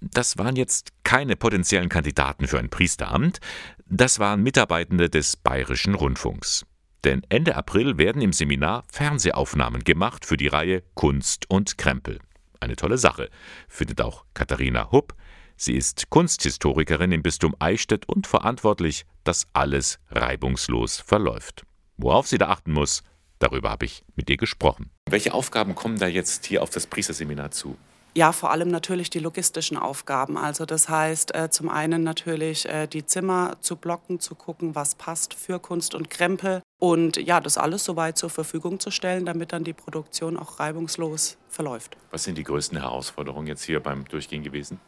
Das 0.00 0.38
waren 0.38 0.54
jetzt 0.54 0.90
keine 1.02 1.34
potenziellen 1.34 1.88
Kandidaten 1.88 2.46
für 2.46 2.60
ein 2.60 2.70
Priesteramt, 2.70 3.40
das 3.86 4.20
waren 4.20 4.44
Mitarbeitende 4.44 5.10
des 5.10 5.36
Bayerischen 5.36 5.96
Rundfunks. 5.96 6.64
Denn 7.02 7.22
Ende 7.30 7.56
April 7.56 7.98
werden 7.98 8.22
im 8.22 8.32
Seminar 8.32 8.84
Fernsehaufnahmen 8.92 9.82
gemacht 9.82 10.24
für 10.24 10.36
die 10.36 10.46
Reihe 10.46 10.84
Kunst 10.94 11.50
und 11.50 11.78
Krempel. 11.78 12.20
Eine 12.60 12.76
tolle 12.76 12.96
Sache, 12.96 13.28
findet 13.68 14.00
auch 14.00 14.24
Katharina 14.34 14.92
Hupp, 14.92 15.16
Sie 15.62 15.74
ist 15.74 16.08
Kunsthistorikerin 16.08 17.12
im 17.12 17.22
Bistum 17.22 17.54
Eichstätt 17.58 18.08
und 18.08 18.26
verantwortlich, 18.26 19.04
dass 19.24 19.46
alles 19.52 19.98
reibungslos 20.10 21.00
verläuft. 21.00 21.64
Worauf 21.98 22.26
sie 22.26 22.38
da 22.38 22.48
achten 22.48 22.72
muss, 22.72 23.02
darüber 23.40 23.68
habe 23.68 23.84
ich 23.84 24.02
mit 24.16 24.30
ihr 24.30 24.38
gesprochen. 24.38 24.90
Welche 25.10 25.34
Aufgaben 25.34 25.74
kommen 25.74 25.98
da 25.98 26.06
jetzt 26.06 26.46
hier 26.46 26.62
auf 26.62 26.70
das 26.70 26.86
Priesterseminar 26.86 27.50
zu? 27.50 27.76
Ja, 28.14 28.32
vor 28.32 28.50
allem 28.52 28.70
natürlich 28.70 29.10
die 29.10 29.18
logistischen 29.18 29.76
Aufgaben. 29.76 30.38
Also 30.38 30.64
das 30.64 30.88
heißt 30.88 31.34
äh, 31.34 31.50
zum 31.50 31.68
einen 31.68 32.04
natürlich 32.04 32.66
äh, 32.66 32.86
die 32.86 33.04
Zimmer 33.04 33.58
zu 33.60 33.76
blocken, 33.76 34.18
zu 34.18 34.34
gucken, 34.36 34.74
was 34.74 34.94
passt 34.94 35.34
für 35.34 35.58
Kunst 35.58 35.94
und 35.94 36.08
Krempel 36.08 36.62
und 36.80 37.18
ja, 37.18 37.38
das 37.38 37.58
alles 37.58 37.84
soweit 37.84 38.16
zur 38.16 38.30
Verfügung 38.30 38.80
zu 38.80 38.90
stellen, 38.90 39.26
damit 39.26 39.52
dann 39.52 39.64
die 39.64 39.74
Produktion 39.74 40.38
auch 40.38 40.58
reibungslos 40.58 41.36
verläuft. 41.50 41.98
Was 42.12 42.24
sind 42.24 42.38
die 42.38 42.44
größten 42.44 42.78
Herausforderungen 42.78 43.46
jetzt 43.46 43.64
hier 43.64 43.80
beim 43.80 44.06
Durchgehen 44.06 44.42
gewesen? 44.42 44.80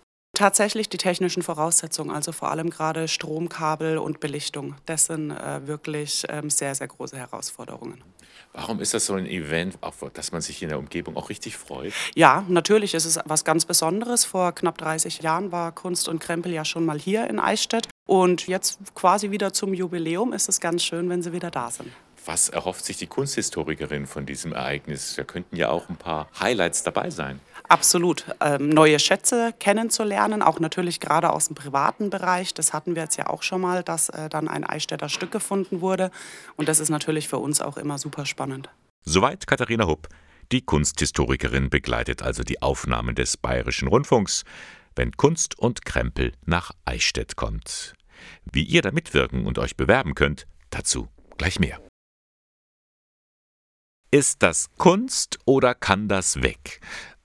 Tatsächlich 0.42 0.88
die 0.88 0.96
technischen 0.96 1.44
Voraussetzungen, 1.44 2.10
also 2.10 2.32
vor 2.32 2.50
allem 2.50 2.68
gerade 2.68 3.06
Stromkabel 3.06 3.96
und 3.96 4.18
Belichtung. 4.18 4.74
Das 4.86 5.04
sind 5.04 5.30
äh, 5.30 5.68
wirklich 5.68 6.24
ähm, 6.28 6.50
sehr, 6.50 6.74
sehr 6.74 6.88
große 6.88 7.16
Herausforderungen. 7.16 8.02
Warum 8.52 8.80
ist 8.80 8.92
das 8.92 9.06
so 9.06 9.14
ein 9.14 9.26
Event, 9.26 9.78
auch, 9.82 9.94
dass 10.12 10.32
man 10.32 10.40
sich 10.40 10.60
in 10.60 10.68
der 10.68 10.80
Umgebung 10.80 11.16
auch 11.16 11.30
richtig 11.30 11.56
freut? 11.56 11.92
Ja, 12.16 12.44
natürlich 12.48 12.94
ist 12.94 13.04
es 13.04 13.20
was 13.24 13.44
ganz 13.44 13.66
Besonderes. 13.66 14.24
Vor 14.24 14.50
knapp 14.52 14.78
30 14.78 15.22
Jahren 15.22 15.52
war 15.52 15.70
Kunst 15.70 16.08
und 16.08 16.18
Krempel 16.18 16.52
ja 16.52 16.64
schon 16.64 16.84
mal 16.84 16.98
hier 16.98 17.30
in 17.30 17.38
Eichstätt. 17.38 17.86
Und 18.08 18.48
jetzt 18.48 18.80
quasi 18.96 19.30
wieder 19.30 19.52
zum 19.52 19.72
Jubiläum 19.72 20.32
ist 20.32 20.48
es 20.48 20.58
ganz 20.58 20.82
schön, 20.82 21.08
wenn 21.08 21.22
sie 21.22 21.32
wieder 21.32 21.52
da 21.52 21.70
sind. 21.70 21.88
Was 22.24 22.48
erhofft 22.48 22.84
sich 22.84 22.96
die 22.96 23.06
Kunsthistorikerin 23.06 24.08
von 24.08 24.26
diesem 24.26 24.52
Ereignis? 24.52 25.14
Da 25.14 25.22
könnten 25.22 25.54
ja 25.54 25.70
auch 25.70 25.88
ein 25.88 25.96
paar 25.96 26.28
Highlights 26.40 26.82
dabei 26.82 27.10
sein. 27.10 27.38
Absolut. 27.72 28.26
Ähm, 28.40 28.68
neue 28.68 28.98
Schätze 28.98 29.54
kennenzulernen, 29.58 30.42
auch 30.42 30.60
natürlich 30.60 31.00
gerade 31.00 31.32
aus 31.32 31.46
dem 31.46 31.54
privaten 31.54 32.10
Bereich. 32.10 32.52
Das 32.52 32.74
hatten 32.74 32.94
wir 32.94 33.04
jetzt 33.04 33.16
ja 33.16 33.28
auch 33.28 33.42
schon 33.42 33.62
mal, 33.62 33.82
dass 33.82 34.10
äh, 34.10 34.28
dann 34.28 34.46
ein 34.46 34.62
Eichstätter 34.62 35.08
Stück 35.08 35.30
gefunden 35.30 35.80
wurde. 35.80 36.10
Und 36.56 36.68
das 36.68 36.80
ist 36.80 36.90
natürlich 36.90 37.28
für 37.28 37.38
uns 37.38 37.62
auch 37.62 37.78
immer 37.78 37.96
super 37.96 38.26
spannend. 38.26 38.68
Soweit 39.06 39.46
Katharina 39.46 39.86
Hupp. 39.86 40.08
Die 40.52 40.60
Kunsthistorikerin 40.60 41.70
begleitet 41.70 42.20
also 42.20 42.42
die 42.42 42.60
Aufnahmen 42.60 43.14
des 43.14 43.38
Bayerischen 43.38 43.88
Rundfunks, 43.88 44.44
wenn 44.94 45.12
Kunst 45.12 45.58
und 45.58 45.86
Krempel 45.86 46.32
nach 46.44 46.72
Eichstätt 46.84 47.36
kommt. 47.36 47.94
Wie 48.44 48.64
ihr 48.64 48.82
da 48.82 48.90
mitwirken 48.90 49.46
und 49.46 49.58
euch 49.58 49.78
bewerben 49.78 50.14
könnt, 50.14 50.46
dazu 50.68 51.08
gleich 51.38 51.58
mehr. 51.58 51.80
Ist 54.14 54.42
das 54.42 54.68
Kunst 54.76 55.38
oder 55.46 55.74
kann 55.74 56.06
das 56.06 56.42
weg? 56.42 56.82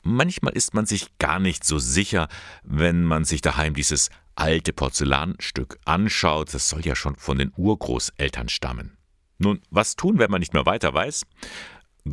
Manchmal 0.10 0.54
ist 0.54 0.74
man 0.74 0.86
sich 0.86 1.18
gar 1.18 1.38
nicht 1.38 1.66
so 1.66 1.80
sicher, 1.80 2.30
wenn 2.64 3.04
man 3.04 3.26
sich 3.26 3.42
daheim 3.42 3.74
dieses 3.74 4.10
alte 4.36 4.72
Porzellanstück 4.72 5.80
anschaut. 5.84 6.54
Das 6.54 6.70
soll 6.70 6.86
ja 6.86 6.96
schon 6.96 7.18
von 7.18 7.38
den 7.38 7.52
Urgroßeltern 7.58 8.48
stammen. 8.48 8.98
Nun, 9.38 9.62
was 9.70 9.98
tun, 9.98 10.18
wenn 10.18 10.32
man 10.32 10.40
nicht 10.40 10.54
mehr 10.54 10.66
weiter 10.66 10.94
weiß? 10.94 11.24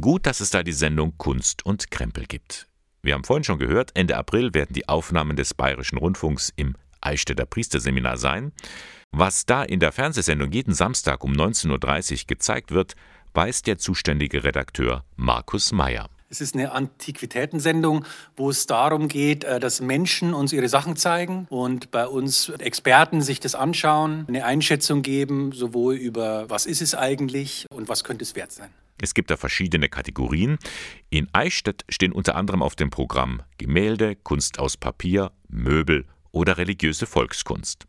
Gut, 0.01 0.27
dass 0.27 0.41
es 0.41 0.51
da 0.51 0.65
die 0.65 0.73
Sendung 0.73 1.17
Kunst 1.19 1.65
und 1.65 1.93
Krempel 1.93 2.27
gibt. 2.27 2.67
Wir 3.01 3.15
haben 3.15 3.23
vorhin 3.23 3.45
schon 3.45 3.61
gehört, 3.61 3.93
Ende 3.95 4.17
April 4.17 4.55
werden 4.55 4.73
die 4.73 4.89
Aufnahmen 4.89 5.37
des 5.37 5.55
Bayerischen 5.55 5.99
Rundfunks 5.99 6.53
im 6.57 6.75
Eichstätter 7.01 7.47
Priesterseminar 7.47 8.17
sein. 8.17 8.51
Was 9.13 9.47
da 9.47 9.63
in 9.63 9.79
der 9.79 9.93
Fernsehsendung 9.93 10.51
jeden 10.51 10.75
Samstag 10.75 11.23
um 11.23 11.33
19.30 11.33 12.23
Uhr 12.23 12.27
gezeigt 12.27 12.73
wird, 12.73 12.97
weiß 13.35 13.63
der 13.63 13.79
zuständige 13.79 14.43
Redakteur 14.43 15.05
Markus 15.15 15.71
Meyer. 15.71 16.09
Es 16.35 16.41
ist 16.41 16.57
eine 16.57 16.73
Antiquitätensendung, 16.73 18.05
wo 18.37 18.51
es 18.51 18.67
darum 18.67 19.07
geht, 19.07 19.45
äh, 19.45 19.61
dass 19.61 19.81
Menschen 19.81 20.35
uns 20.35 20.53
ihre 20.53 20.69
Sachen 20.69 20.97
zeigen 20.97 21.47
und 21.49 21.93
bei 21.93 22.09
uns 22.09 22.49
Experten 22.49 23.23
sich 23.23 23.39
das 23.39 23.55
anschauen, 23.55 24.25
eine 24.27 24.45
Einschätzung 24.45 25.03
geben, 25.03 25.53
sowohl 25.53 25.95
über 25.95 26.51
was 26.51 26.67
ist 26.67 26.83
es 26.83 26.97
eigentlich 26.97 27.67
und 27.71 27.89
was 27.89 28.03
könnte 28.03 28.25
es 28.25 28.35
wert 28.35 28.51
sein. 28.51 28.71
Es 29.01 29.15
gibt 29.15 29.31
da 29.31 29.37
verschiedene 29.37 29.89
Kategorien. 29.89 30.59
In 31.09 31.29
Eichstätt 31.33 31.85
stehen 31.89 32.11
unter 32.11 32.35
anderem 32.35 32.63
auf 32.63 32.75
dem 32.75 32.91
Programm 32.91 33.43
Gemälde, 33.57 34.17
Kunst 34.17 34.59
aus 34.59 34.77
Papier, 34.77 35.31
Möbel 35.47 36.05
oder 36.33 36.59
religiöse 36.59 37.07
Volkskunst. 37.07 37.87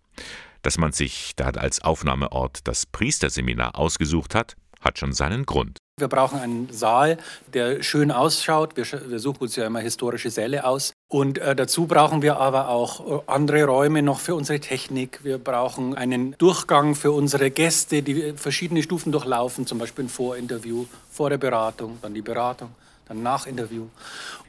Dass 0.61 0.77
man 0.77 0.91
sich 0.91 1.31
da 1.35 1.45
als 1.49 1.81
Aufnahmeort 1.81 2.67
das 2.67 2.85
Priesterseminar 2.85 3.75
ausgesucht 3.75 4.35
hat, 4.35 4.55
hat 4.81 4.99
schon 4.99 5.13
seinen 5.13 5.47
Grund. 5.47 5.79
Wir 5.97 6.09
brauchen 6.09 6.41
einen 6.41 6.67
Saal, 6.73 7.17
der 7.53 7.81
schön 7.81 8.11
ausschaut. 8.11 8.75
Wir, 8.75 8.85
wir 9.07 9.17
suchen 9.17 9.43
uns 9.43 9.55
ja 9.55 9.65
immer 9.65 9.79
historische 9.79 10.29
Säle 10.29 10.65
aus. 10.65 10.91
Und 11.07 11.37
äh, 11.37 11.55
dazu 11.55 11.87
brauchen 11.87 12.21
wir 12.21 12.35
aber 12.35 12.67
auch 12.67 13.19
äh, 13.19 13.21
andere 13.27 13.63
Räume 13.63 14.01
noch 14.01 14.19
für 14.19 14.35
unsere 14.35 14.59
Technik. 14.59 15.21
Wir 15.23 15.37
brauchen 15.37 15.95
einen 15.95 16.35
Durchgang 16.37 16.95
für 16.95 17.13
unsere 17.13 17.49
Gäste, 17.49 18.03
die 18.03 18.33
verschiedene 18.33 18.83
Stufen 18.83 19.13
durchlaufen, 19.13 19.65
zum 19.65 19.77
Beispiel 19.77 20.03
ein 20.03 20.09
Vorinterview, 20.09 20.85
vor 21.09 21.29
der 21.29 21.37
Beratung, 21.37 21.97
dann 22.01 22.13
die 22.13 22.21
Beratung, 22.21 22.71
dann 23.07 23.23
Nachinterview. 23.23 23.85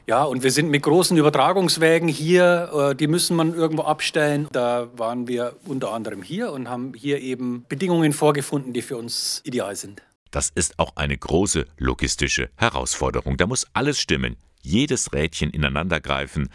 Ja, 0.05 0.25
und 0.25 0.43
wir 0.43 0.51
sind 0.51 0.69
mit 0.69 0.83
großen 0.83 1.15
Übertragungswägen 1.15 2.09
hier, 2.09 2.89
äh, 2.91 2.93
die 2.93 3.07
müssen 3.07 3.37
man 3.37 3.53
irgendwo 3.53 3.83
abstellen. 3.83 4.49
Da 4.51 4.89
waren 4.97 5.29
wir 5.29 5.53
unter 5.65 5.93
anderem 5.93 6.23
hier 6.23 6.51
und 6.51 6.69
haben 6.69 6.91
hier 6.93 7.21
eben 7.21 7.63
Bedingungen 7.69 8.11
vorgefunden, 8.11 8.73
die 8.73 8.81
für 8.81 8.97
uns 8.97 9.39
ideal 9.45 9.77
sind. 9.77 10.01
Das 10.31 10.49
ist 10.53 10.79
auch 10.79 10.95
eine 10.95 11.17
große 11.17 11.65
logistische 11.77 12.49
Herausforderung. 12.55 13.37
Da 13.37 13.47
muss 13.47 13.67
alles 13.73 13.99
stimmen, 13.99 14.37
jedes 14.61 15.13
Rädchen 15.13 15.49
ineinander 15.49 15.99
greifen, 15.99 16.49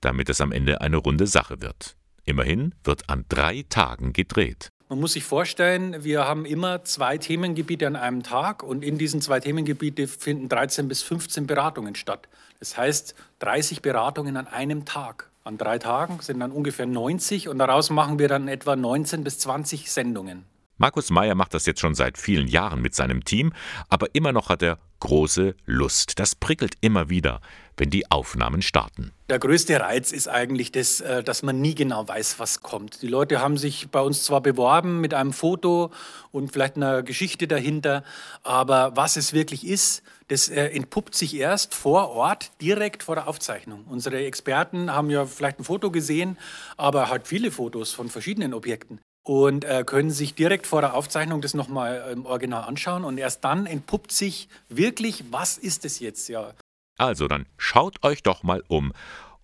damit 0.00 0.28
es 0.28 0.40
am 0.40 0.52
Ende 0.52 0.80
eine 0.80 0.96
runde 0.96 1.26
Sache 1.26 1.60
wird. 1.60 1.96
Immerhin 2.24 2.74
wird 2.84 3.08
an 3.08 3.24
drei 3.28 3.64
Tagen 3.68 4.12
gedreht. 4.12 4.68
Man 4.90 5.00
muss 5.00 5.12
sich 5.12 5.24
vorstellen, 5.24 6.02
wir 6.02 6.24
haben 6.24 6.46
immer 6.46 6.82
zwei 6.84 7.18
Themengebiete 7.18 7.86
an 7.86 7.96
einem 7.96 8.22
Tag 8.22 8.62
und 8.62 8.82
in 8.82 8.96
diesen 8.96 9.20
zwei 9.20 9.38
Themengebieten 9.38 10.08
finden 10.08 10.48
13 10.48 10.88
bis 10.88 11.02
15 11.02 11.46
Beratungen 11.46 11.94
statt. 11.94 12.26
Das 12.58 12.76
heißt 12.76 13.14
30 13.40 13.82
Beratungen 13.82 14.38
an 14.38 14.46
einem 14.46 14.86
Tag. 14.86 15.30
An 15.44 15.58
drei 15.58 15.78
Tagen 15.78 16.20
sind 16.20 16.40
dann 16.40 16.52
ungefähr 16.52 16.86
90 16.86 17.48
und 17.48 17.58
daraus 17.58 17.90
machen 17.90 18.18
wir 18.18 18.28
dann 18.28 18.48
etwa 18.48 18.76
19 18.76 19.24
bis 19.24 19.38
20 19.40 19.90
Sendungen. 19.90 20.44
Markus 20.80 21.10
Meyer 21.10 21.34
macht 21.34 21.54
das 21.54 21.66
jetzt 21.66 21.80
schon 21.80 21.96
seit 21.96 22.18
vielen 22.18 22.46
Jahren 22.46 22.80
mit 22.80 22.94
seinem 22.94 23.24
Team, 23.24 23.52
aber 23.88 24.14
immer 24.14 24.32
noch 24.32 24.48
hat 24.48 24.62
er 24.62 24.78
große 25.00 25.56
Lust. 25.66 26.20
Das 26.20 26.36
prickelt 26.36 26.74
immer 26.80 27.10
wieder, 27.10 27.40
wenn 27.76 27.90
die 27.90 28.08
Aufnahmen 28.12 28.62
starten. 28.62 29.10
Der 29.28 29.40
größte 29.40 29.80
Reiz 29.80 30.12
ist 30.12 30.28
eigentlich 30.28 30.70
das, 30.70 31.00
äh, 31.00 31.24
dass 31.24 31.42
man 31.42 31.60
nie 31.60 31.74
genau 31.74 32.06
weiß, 32.06 32.38
was 32.38 32.60
kommt. 32.60 33.02
Die 33.02 33.08
Leute 33.08 33.40
haben 33.40 33.56
sich 33.56 33.88
bei 33.90 34.00
uns 34.00 34.22
zwar 34.22 34.40
beworben 34.40 35.00
mit 35.00 35.14
einem 35.14 35.32
Foto 35.32 35.90
und 36.30 36.52
vielleicht 36.52 36.76
einer 36.76 37.02
Geschichte 37.02 37.48
dahinter, 37.48 38.04
aber 38.44 38.96
was 38.96 39.16
es 39.16 39.32
wirklich 39.32 39.66
ist, 39.66 40.04
das 40.28 40.48
äh, 40.48 40.66
entpuppt 40.66 41.14
sich 41.16 41.34
erst 41.34 41.74
vor 41.74 42.10
Ort, 42.10 42.52
direkt 42.60 43.02
vor 43.02 43.16
der 43.16 43.26
Aufzeichnung. 43.26 43.84
Unsere 43.88 44.24
Experten 44.24 44.92
haben 44.92 45.10
ja 45.10 45.26
vielleicht 45.26 45.58
ein 45.58 45.64
Foto 45.64 45.90
gesehen, 45.90 46.38
aber 46.76 47.08
halt 47.08 47.26
viele 47.26 47.50
Fotos 47.50 47.92
von 47.92 48.08
verschiedenen 48.08 48.54
Objekten 48.54 49.00
und 49.28 49.64
äh, 49.64 49.84
können 49.84 50.10
sich 50.10 50.34
direkt 50.34 50.66
vor 50.66 50.80
der 50.80 50.94
Aufzeichnung 50.94 51.42
das 51.42 51.52
nochmal 51.52 52.08
im 52.10 52.24
Original 52.24 52.64
anschauen 52.64 53.04
und 53.04 53.18
erst 53.18 53.44
dann 53.44 53.66
entpuppt 53.66 54.10
sich 54.10 54.48
wirklich, 54.70 55.22
was 55.30 55.58
ist 55.58 55.84
es 55.84 56.00
jetzt, 56.00 56.30
ja. 56.30 56.54
Also 56.96 57.28
dann 57.28 57.44
schaut 57.58 58.02
euch 58.02 58.22
doch 58.22 58.42
mal 58.42 58.64
um, 58.68 58.94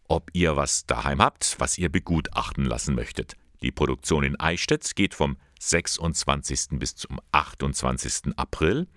ob 0.08 0.30
ihr 0.32 0.56
was 0.56 0.86
daheim 0.86 1.20
habt, 1.20 1.56
was 1.58 1.76
ihr 1.76 1.90
begutachten 1.90 2.64
lassen 2.64 2.94
möchtet. 2.94 3.34
Die 3.60 3.72
Produktion 3.72 4.24
in 4.24 4.40
Eichstätt 4.40 4.96
geht 4.96 5.12
vom 5.12 5.36
26. 5.60 6.78
bis 6.78 6.96
zum 6.96 7.20
28. 7.32 8.36
April. 8.36 8.88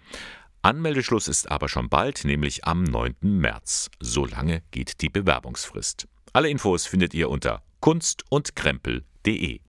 Anmeldeschluss 0.62 1.28
ist 1.28 1.52
aber 1.52 1.68
schon 1.68 1.90
bald, 1.90 2.24
nämlich 2.24 2.64
am 2.64 2.86
9. 2.86 3.14
März. 3.20 3.90
So 4.00 4.26
lange 4.26 4.64
geht 4.72 5.02
die 5.02 5.10
Bewerbungsfrist. 5.10 6.08
Alle 6.32 6.50
Infos 6.50 6.86
findet 6.86 7.14
ihr 7.14 7.30
unter 7.30 7.62
kunstundkrempel.de. 7.82 9.67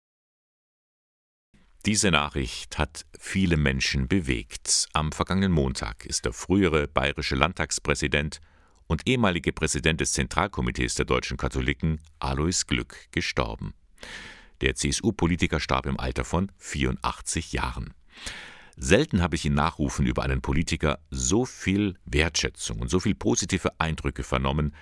Diese 1.86 2.12
Nachricht 2.12 2.78
hat 2.78 3.06
viele 3.20 3.58
Menschen 3.58 4.08
bewegt. 4.08 4.88
Am 4.94 5.12
vergangenen 5.12 5.52
Montag 5.52 6.06
ist 6.06 6.24
der 6.24 6.32
frühere 6.32 6.88
bayerische 6.88 7.36
Landtagspräsident 7.36 8.40
und 8.88 9.06
ehemalige 9.06 9.52
Präsident 9.52 10.00
des 10.00 10.14
Zentralkomitees 10.14 10.96
der 10.96 11.04
deutschen 11.04 11.36
Katholiken, 11.36 12.00
Alois 12.20 12.64
Glück, 12.68 12.96
gestorben. 13.12 13.74
Der 14.62 14.76
CSU-Politiker 14.76 15.60
starb 15.60 15.86
im 15.86 16.00
Alter 16.00 16.24
von 16.24 16.54
84 16.58 17.52
Jahren. 17.52 17.94
Selten 18.78 19.22
habe 19.22 19.36
ich 19.36 19.46
in 19.46 19.54
Nachrufen 19.54 20.06
über 20.06 20.24
einen 20.24 20.42
Politiker 20.42 21.00
so 21.12 21.44
viel 21.44 21.96
Wertschätzung 22.06 22.80
und 22.80 22.90
so 22.90 23.02
viel 23.02 23.14
positive 23.14 23.78
Eindrücke 23.78 24.24
vernommen, 24.24 24.74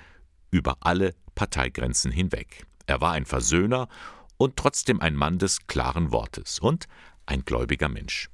über 0.51 0.77
alle 0.81 1.15
Parteigrenzen 1.33 2.11
hinweg. 2.11 2.67
Er 2.85 3.01
war 3.01 3.13
ein 3.13 3.25
Versöhner 3.25 3.87
und 4.41 4.57
trotzdem 4.57 4.99
ein 5.01 5.15
Mann 5.15 5.37
des 5.37 5.67
klaren 5.67 6.11
Wortes 6.11 6.57
und 6.57 6.87
ein 7.27 7.45
gläubiger 7.45 7.89
Mensch. 7.89 8.29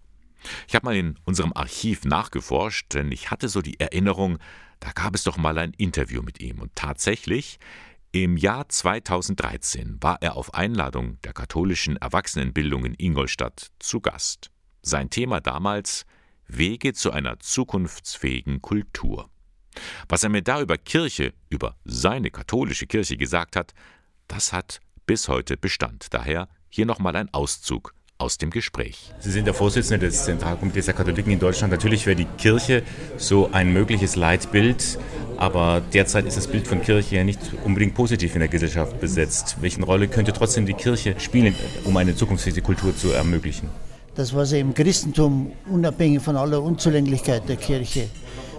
Ich 0.67 0.75
habe 0.75 0.85
mal 0.85 0.95
in 0.95 1.19
unserem 1.25 1.51
Archiv 1.53 2.05
nachgeforscht, 2.05 2.93
denn 2.93 3.11
ich 3.11 3.29
hatte 3.29 3.49
so 3.49 3.61
die 3.61 3.79
Erinnerung, 3.79 4.37
da 4.79 4.91
gab 4.91 5.15
es 5.15 5.23
doch 5.23 5.35
mal 5.35 5.57
ein 5.57 5.73
Interview 5.73 6.21
mit 6.21 6.39
ihm. 6.39 6.59
Und 6.59 6.73
tatsächlich, 6.75 7.59
im 8.13 8.37
Jahr 8.37 8.69
2013 8.69 9.97
war 9.99 10.21
er 10.21 10.37
auf 10.37 10.53
Einladung 10.53 11.21
der 11.23 11.33
katholischen 11.33 11.97
Erwachsenenbildung 11.97 12.85
in 12.85 12.95
Ingolstadt 12.97 13.71
zu 13.79 13.99
Gast. 13.99 14.49
Sein 14.81 15.09
Thema 15.09 15.41
damals 15.41 16.05
Wege 16.47 16.93
zu 16.93 17.11
einer 17.11 17.39
zukunftsfähigen 17.39 18.61
Kultur. 18.61 19.29
Was 20.07 20.23
er 20.23 20.29
mir 20.29 20.41
da 20.41 20.61
über 20.61 20.77
Kirche, 20.77 21.33
über 21.49 21.75
seine 21.83 22.31
katholische 22.31 22.87
Kirche 22.87 23.17
gesagt 23.17 23.57
hat, 23.57 23.73
das 24.29 24.53
hat 24.53 24.79
bis 25.07 25.29
heute 25.29 25.57
Bestand. 25.57 26.07
Daher 26.11 26.47
hier 26.69 26.85
nochmal 26.85 27.15
ein 27.15 27.33
Auszug 27.33 27.95
aus 28.19 28.37
dem 28.37 28.49
Gespräch. 28.49 29.11
Sie 29.19 29.31
sind 29.31 29.45
der 29.45 29.53
Vorsitzende 29.53 30.05
des 30.05 30.25
Zentralkomitees 30.25 30.85
der 30.85 30.93
Katholiken 30.93 31.31
in 31.31 31.39
Deutschland. 31.39 31.71
Natürlich 31.71 32.05
wäre 32.05 32.15
die 32.15 32.25
Kirche 32.37 32.83
so 33.17 33.49
ein 33.51 33.71
mögliches 33.71 34.15
Leitbild, 34.15 34.99
aber 35.37 35.81
derzeit 35.93 36.25
ist 36.25 36.35
das 36.35 36.47
Bild 36.47 36.67
von 36.67 36.81
Kirche 36.81 37.15
ja 37.15 37.23
nicht 37.23 37.39
unbedingt 37.63 37.95
positiv 37.95 38.33
in 38.33 38.39
der 38.39 38.49
Gesellschaft 38.49 38.99
besetzt. 38.99 39.57
Welche 39.61 39.81
Rolle 39.83 40.07
könnte 40.07 40.33
trotzdem 40.33 40.65
die 40.65 40.73
Kirche 40.73 41.19
spielen, 41.19 41.55
um 41.83 41.95
eine 41.95 42.15
zukunftsfähige 42.15 42.61
Kultur 42.61 42.95
zu 42.95 43.11
ermöglichen? 43.11 43.69
Das, 44.15 44.33
was 44.33 44.51
im 44.51 44.73
Christentum 44.73 45.53
unabhängig 45.71 46.23
von 46.23 46.35
aller 46.37 46.61
Unzulänglichkeit 46.61 47.47
der 47.47 47.55
Kirche 47.55 48.09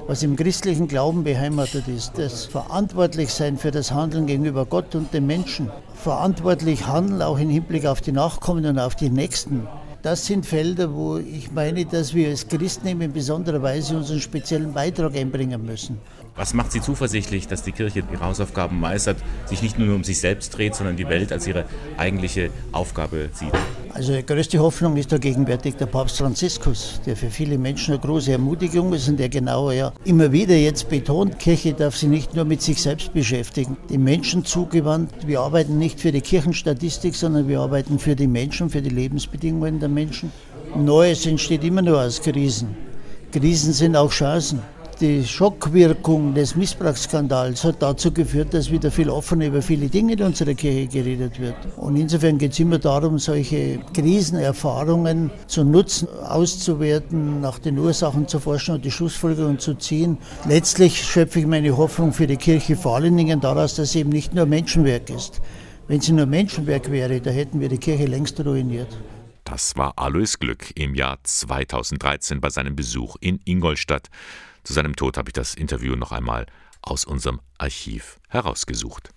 was 0.08 0.22
im 0.22 0.36
christlichen 0.36 0.88
Glauben 0.88 1.22
beheimatet 1.22 1.86
ist, 1.86 2.16
das 2.16 2.46
Verantwortlichsein 2.46 3.58
für 3.58 3.70
das 3.70 3.92
Handeln 3.92 4.26
gegenüber 4.26 4.64
Gott 4.64 4.94
und 4.94 5.12
dem 5.12 5.26
Menschen, 5.26 5.70
verantwortlich 5.94 6.86
handeln 6.86 7.20
auch 7.20 7.38
im 7.38 7.50
Hinblick 7.50 7.84
auf 7.84 8.00
die 8.00 8.12
Nachkommenden 8.12 8.78
und 8.78 8.82
auf 8.82 8.96
die 8.96 9.10
Nächsten. 9.10 9.68
Das 10.00 10.24
sind 10.24 10.46
Felder, 10.46 10.94
wo 10.94 11.18
ich 11.18 11.52
meine, 11.52 11.84
dass 11.84 12.14
wir 12.14 12.30
als 12.30 12.48
Christen 12.48 12.86
in 12.86 13.12
besonderer 13.12 13.62
Weise 13.62 13.98
unseren 13.98 14.20
speziellen 14.20 14.72
Beitrag 14.72 15.14
einbringen 15.14 15.66
müssen. 15.66 15.98
Was 16.36 16.54
macht 16.54 16.72
Sie 16.72 16.80
zuversichtlich, 16.80 17.46
dass 17.46 17.62
die 17.62 17.72
Kirche 17.72 18.02
ihre 18.10 18.24
Hausaufgaben 18.24 18.80
meistert, 18.80 19.18
sich 19.44 19.60
nicht 19.60 19.78
nur 19.78 19.94
um 19.94 20.04
sich 20.04 20.20
selbst 20.20 20.56
dreht, 20.56 20.74
sondern 20.74 20.96
die 20.96 21.08
Welt 21.08 21.32
als 21.32 21.46
ihre 21.46 21.66
eigentliche 21.98 22.48
Aufgabe 22.72 23.28
sieht? 23.34 23.52
Also 23.94 24.14
die 24.14 24.24
größte 24.24 24.58
Hoffnung 24.58 24.96
ist 24.96 25.10
da 25.10 25.18
gegenwärtig 25.18 25.76
der 25.76 25.86
Papst 25.86 26.18
Franziskus, 26.18 27.00
der 27.06 27.16
für 27.16 27.30
viele 27.30 27.58
Menschen 27.58 27.94
eine 27.94 28.00
große 28.00 28.32
Ermutigung 28.32 28.92
ist 28.92 29.08
und 29.08 29.18
der 29.18 29.28
genau 29.28 29.70
ja 29.70 29.92
immer 30.04 30.30
wieder 30.30 30.56
jetzt 30.56 30.88
betont, 30.88 31.38
Kirche 31.38 31.72
darf 31.74 31.96
sich 31.96 32.08
nicht 32.08 32.34
nur 32.34 32.44
mit 32.44 32.62
sich 32.62 32.80
selbst 32.80 33.12
beschäftigen, 33.12 33.76
den 33.90 34.04
Menschen 34.04 34.44
zugewandt. 34.44 35.26
Wir 35.26 35.40
arbeiten 35.40 35.78
nicht 35.78 36.00
für 36.00 36.12
die 36.12 36.20
Kirchenstatistik, 36.20 37.14
sondern 37.14 37.48
wir 37.48 37.60
arbeiten 37.60 37.98
für 37.98 38.14
die 38.14 38.26
Menschen, 38.26 38.70
für 38.70 38.82
die 38.82 38.90
Lebensbedingungen 38.90 39.80
der 39.80 39.88
Menschen. 39.88 40.32
Neues 40.76 41.26
entsteht 41.26 41.64
immer 41.64 41.82
nur 41.82 42.00
aus 42.00 42.20
Krisen. 42.20 42.76
Krisen 43.32 43.72
sind 43.72 43.96
auch 43.96 44.10
Chancen 44.10 44.62
die 45.00 45.24
Schockwirkung 45.24 46.34
des 46.34 46.56
Missbrauchsskandals 46.56 47.62
hat 47.64 47.80
dazu 47.80 48.12
geführt, 48.12 48.52
dass 48.52 48.70
wieder 48.70 48.90
viel 48.90 49.10
offener 49.10 49.46
über 49.46 49.62
viele 49.62 49.88
Dinge 49.88 50.14
in 50.14 50.22
unserer 50.22 50.54
Kirche 50.54 50.88
geredet 50.88 51.38
wird. 51.38 51.54
Und 51.76 51.96
insofern 51.96 52.38
geht 52.38 52.52
es 52.52 52.58
immer 52.58 52.78
darum, 52.78 53.18
solche 53.18 53.78
Krisenerfahrungen 53.94 55.30
zu 55.46 55.64
nutzen, 55.64 56.08
auszuwerten, 56.08 57.40
nach 57.40 57.58
den 57.58 57.78
Ursachen 57.78 58.26
zu 58.26 58.40
forschen 58.40 58.76
und 58.76 58.84
die 58.84 58.90
Schlussfolgerungen 58.90 59.58
zu 59.58 59.74
ziehen. 59.74 60.18
Letztlich 60.48 61.02
schöpfe 61.02 61.40
ich 61.40 61.46
meine 61.46 61.76
Hoffnung 61.76 62.12
für 62.12 62.26
die 62.26 62.36
Kirche 62.36 62.76
vor 62.76 62.96
allen 62.96 63.16
Dingen 63.16 63.40
daraus, 63.40 63.76
dass 63.76 63.92
sie 63.92 64.00
eben 64.00 64.10
nicht 64.10 64.34
nur 64.34 64.46
Menschenwerk 64.46 65.10
ist. 65.10 65.40
Wenn 65.86 66.00
sie 66.00 66.12
nur 66.12 66.26
Menschenwerk 66.26 66.90
wäre, 66.90 67.20
da 67.20 67.30
hätten 67.30 67.60
wir 67.60 67.68
die 67.68 67.78
Kirche 67.78 68.06
längst 68.06 68.44
ruiniert. 68.44 68.88
Das 69.44 69.76
war 69.76 69.94
Alois 69.96 70.38
Glück 70.38 70.72
im 70.74 70.94
Jahr 70.94 71.18
2013 71.22 72.40
bei 72.40 72.50
seinem 72.50 72.76
Besuch 72.76 73.16
in 73.20 73.40
Ingolstadt. 73.46 74.08
Zu 74.68 74.74
seinem 74.74 74.96
Tod 74.96 75.16
habe 75.16 75.30
ich 75.30 75.32
das 75.32 75.54
Interview 75.54 75.96
noch 75.96 76.12
einmal 76.12 76.44
aus 76.82 77.06
unserem 77.06 77.40
Archiv 77.56 78.20
herausgesucht. 78.28 79.08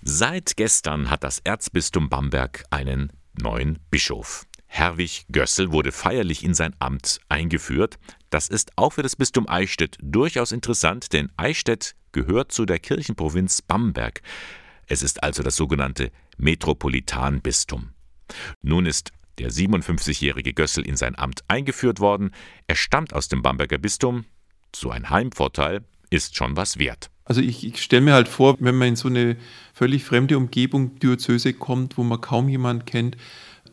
Seit 0.00 0.56
gestern 0.56 1.08
hat 1.08 1.22
das 1.22 1.38
Erzbistum 1.38 2.08
Bamberg 2.08 2.64
einen 2.70 3.12
neuen 3.40 3.78
Bischof. 3.92 4.44
Herwig 4.66 5.26
Gössel 5.30 5.70
wurde 5.70 5.92
feierlich 5.92 6.42
in 6.42 6.54
sein 6.54 6.74
Amt 6.80 7.20
eingeführt. 7.28 8.00
Das 8.30 8.48
ist 8.48 8.72
auch 8.74 8.94
für 8.94 9.04
das 9.04 9.14
Bistum 9.14 9.48
Eichstätt 9.48 9.98
durchaus 10.02 10.50
interessant, 10.50 11.12
denn 11.12 11.30
Eichstätt 11.36 11.94
gehört 12.10 12.50
zu 12.50 12.64
der 12.64 12.80
Kirchenprovinz 12.80 13.62
Bamberg. 13.62 14.20
Es 14.88 15.02
ist 15.04 15.22
also 15.22 15.44
das 15.44 15.54
sogenannte 15.54 16.10
Metropolitanbistum. 16.38 17.90
Nun 18.62 18.86
ist 18.86 19.12
der 19.38 19.52
57-jährige 19.52 20.54
Gössel 20.54 20.84
in 20.84 20.96
sein 20.96 21.16
Amt 21.16 21.44
eingeführt 21.46 22.00
worden. 22.00 22.32
Er 22.66 22.74
stammt 22.74 23.12
aus 23.12 23.28
dem 23.28 23.42
Bamberger 23.42 23.78
Bistum, 23.78 24.24
so 24.74 24.90
ein 24.90 25.10
Heimvorteil 25.10 25.82
ist 26.10 26.36
schon 26.36 26.56
was 26.56 26.78
wert. 26.78 27.10
Also 27.24 27.40
ich, 27.40 27.64
ich 27.64 27.82
stelle 27.82 28.02
mir 28.02 28.14
halt 28.14 28.28
vor, 28.28 28.56
wenn 28.60 28.76
man 28.76 28.88
in 28.88 28.96
so 28.96 29.08
eine 29.08 29.36
völlig 29.72 30.04
fremde 30.04 30.36
Umgebung, 30.36 30.98
Diözese 30.98 31.52
kommt, 31.52 31.96
wo 31.96 32.02
man 32.02 32.20
kaum 32.20 32.48
jemand 32.48 32.86
kennt, 32.86 33.16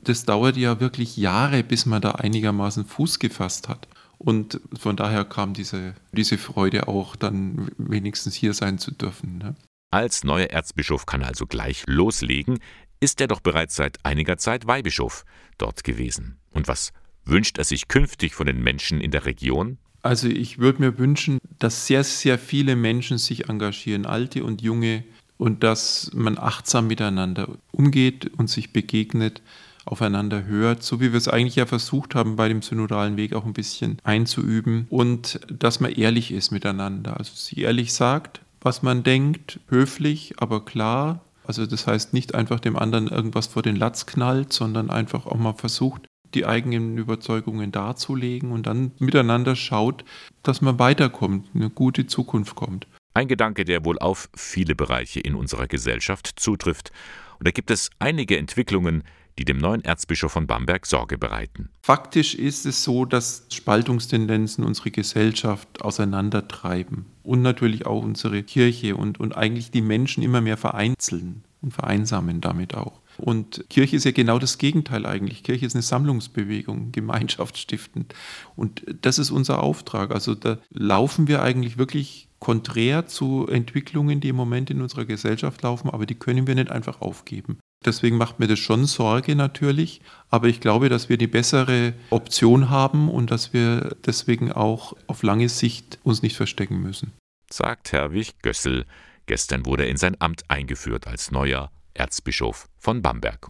das 0.03 0.23
dauert 0.23 0.55
ja 0.55 0.79
wirklich 0.79 1.17
Jahre, 1.17 1.63
bis 1.63 1.85
man 1.85 2.01
da 2.01 2.11
einigermaßen 2.11 2.85
Fuß 2.85 3.19
gefasst 3.19 3.67
hat. 3.67 3.87
Und 4.17 4.59
von 4.77 4.95
daher 4.95 5.25
kam 5.25 5.53
diese, 5.53 5.95
diese 6.11 6.37
Freude 6.37 6.87
auch, 6.87 7.15
dann 7.15 7.71
wenigstens 7.77 8.35
hier 8.35 8.53
sein 8.53 8.77
zu 8.77 8.91
dürfen. 8.91 9.37
Ne? 9.37 9.55
Als 9.91 10.23
neuer 10.23 10.47
Erzbischof 10.47 11.05
kann 11.05 11.21
er 11.21 11.29
also 11.29 11.47
gleich 11.47 11.83
loslegen, 11.87 12.59
ist 12.99 13.21
er 13.21 13.27
doch 13.27 13.39
bereits 13.39 13.75
seit 13.75 14.05
einiger 14.05 14.37
Zeit 14.37 14.67
Weihbischof 14.67 15.23
dort 15.57 15.83
gewesen. 15.83 16.37
Und 16.51 16.67
was 16.67 16.91
wünscht 17.23 17.57
er 17.57 17.63
sich 17.63 17.87
künftig 17.87 18.33
von 18.35 18.45
den 18.45 18.61
Menschen 18.61 18.99
in 18.99 19.11
der 19.11 19.25
Region? 19.25 19.77
Also 20.01 20.27
ich 20.27 20.59
würde 20.59 20.81
mir 20.81 20.97
wünschen, 20.97 21.39
dass 21.59 21.87
sehr, 21.87 22.03
sehr 22.03 22.39
viele 22.39 22.75
Menschen 22.75 23.17
sich 23.17 23.49
engagieren, 23.49 24.05
alte 24.05 24.43
und 24.43 24.61
junge, 24.61 25.03
und 25.39 25.63
dass 25.63 26.11
man 26.13 26.37
achtsam 26.37 26.87
miteinander 26.87 27.47
umgeht 27.71 28.29
und 28.37 28.49
sich 28.49 28.73
begegnet, 28.73 29.41
aufeinander 29.85 30.45
hört, 30.45 30.83
so 30.83 30.99
wie 30.99 31.11
wir 31.11 31.17
es 31.17 31.27
eigentlich 31.27 31.55
ja 31.55 31.65
versucht 31.65 32.13
haben, 32.13 32.35
bei 32.35 32.47
dem 32.47 32.61
synodalen 32.61 33.17
Weg 33.17 33.33
auch 33.33 33.45
ein 33.45 33.53
bisschen 33.53 33.97
einzuüben 34.03 34.85
und 34.89 35.39
dass 35.47 35.79
man 35.79 35.91
ehrlich 35.91 36.31
ist 36.31 36.51
miteinander. 36.51 37.17
Also 37.17 37.31
sie 37.33 37.61
ehrlich 37.61 37.93
sagt, 37.93 38.41
was 38.61 38.83
man 38.83 39.01
denkt, 39.01 39.59
höflich, 39.69 40.35
aber 40.37 40.63
klar. 40.63 41.21
Also 41.47 41.65
das 41.65 41.87
heißt 41.87 42.13
nicht 42.13 42.35
einfach 42.35 42.59
dem 42.59 42.75
anderen 42.75 43.07
irgendwas 43.07 43.47
vor 43.47 43.63
den 43.63 43.77
Latz 43.77 44.05
knallt, 44.05 44.53
sondern 44.53 44.91
einfach 44.91 45.25
auch 45.25 45.37
mal 45.37 45.53
versucht, 45.53 46.08
die 46.33 46.45
eigenen 46.45 46.97
Überzeugungen 46.97 47.71
darzulegen 47.71 48.51
und 48.51 48.67
dann 48.67 48.91
miteinander 48.99 49.55
schaut, 49.55 50.03
dass 50.43 50.61
man 50.61 50.79
weiterkommt, 50.79 51.47
eine 51.53 51.69
gute 51.69 52.07
Zukunft 52.07 52.55
kommt. 52.55 52.87
Ein 53.13 53.27
Gedanke, 53.27 53.65
der 53.65 53.83
wohl 53.85 53.99
auf 53.99 54.29
viele 54.35 54.75
Bereiche 54.75 55.19
in 55.19 55.35
unserer 55.35 55.67
Gesellschaft 55.67 56.33
zutrifft. 56.35 56.91
Und 57.39 57.47
da 57.47 57.51
gibt 57.51 57.71
es 57.71 57.89
einige 57.99 58.37
Entwicklungen, 58.37 59.03
die 59.39 59.45
dem 59.45 59.57
neuen 59.57 59.83
Erzbischof 59.85 60.33
von 60.33 60.47
Bamberg 60.47 60.85
Sorge 60.85 61.17
bereiten. 61.17 61.69
Faktisch 61.81 62.35
ist 62.35 62.65
es 62.65 62.83
so, 62.83 63.05
dass 63.05 63.45
Spaltungstendenzen 63.49 64.65
unsere 64.65 64.91
Gesellschaft 64.91 65.81
auseinandertreiben 65.81 67.05
und 67.23 67.41
natürlich 67.41 67.85
auch 67.85 68.03
unsere 68.03 68.43
Kirche 68.43 68.97
und, 68.97 69.19
und 69.19 69.37
eigentlich 69.37 69.71
die 69.71 69.81
Menschen 69.81 70.23
immer 70.23 70.41
mehr 70.41 70.57
vereinzeln 70.57 71.45
und 71.61 71.73
vereinsamen 71.73 72.41
damit 72.41 72.75
auch. 72.75 73.01
Und 73.19 73.65
Kirche 73.69 73.95
ist 73.95 74.05
ja 74.05 74.11
genau 74.11 74.39
das 74.39 74.57
Gegenteil 74.57 75.05
eigentlich. 75.05 75.43
Kirche 75.43 75.65
ist 75.65 75.75
eine 75.75 75.81
Sammlungsbewegung, 75.81 76.91
gemeinschaftsstiftend. 76.91 78.13
Und 78.55 78.83
das 79.01 79.19
ist 79.19 79.31
unser 79.31 79.61
Auftrag. 79.61 80.11
Also 80.11 80.35
da 80.35 80.57
laufen 80.71 81.27
wir 81.27 81.41
eigentlich 81.41 81.77
wirklich 81.77 82.29
konträr 82.39 83.05
zu 83.05 83.47
Entwicklungen, 83.47 84.21
die 84.21 84.29
im 84.29 84.35
Moment 84.35 84.69
in 84.69 84.81
unserer 84.81 85.05
Gesellschaft 85.05 85.61
laufen, 85.61 85.89
aber 85.89 86.05
die 86.05 86.15
können 86.15 86.47
wir 86.47 86.55
nicht 86.55 86.71
einfach 86.71 87.01
aufgeben. 87.01 87.59
Deswegen 87.85 88.17
macht 88.17 88.39
mir 88.39 88.47
das 88.47 88.59
schon 88.59 88.85
Sorge 88.85 89.35
natürlich, 89.35 90.01
aber 90.29 90.47
ich 90.47 90.59
glaube, 90.59 90.89
dass 90.89 91.07
wir 91.09 91.17
die 91.17 91.27
bessere 91.27 91.93
Option 92.09 92.69
haben 92.69 93.09
und 93.09 93.31
dass 93.31 93.53
wir 93.53 93.95
deswegen 94.05 94.51
auch 94.51 94.95
auf 95.07 95.23
lange 95.23 95.47
Sicht 95.47 95.99
uns 96.03 96.21
nicht 96.21 96.35
verstecken 96.35 96.81
müssen. 96.81 97.13
Sagt 97.49 97.91
Herwig 97.91 98.41
Gössel. 98.41 98.85
Gestern 99.25 99.65
wurde 99.65 99.83
er 99.83 99.89
in 99.89 99.97
sein 99.97 100.19
Amt 100.19 100.43
eingeführt 100.49 101.07
als 101.07 101.31
neuer 101.31 101.71
Erzbischof 101.99 102.69
von 102.77 103.01
Bamberg. 103.01 103.49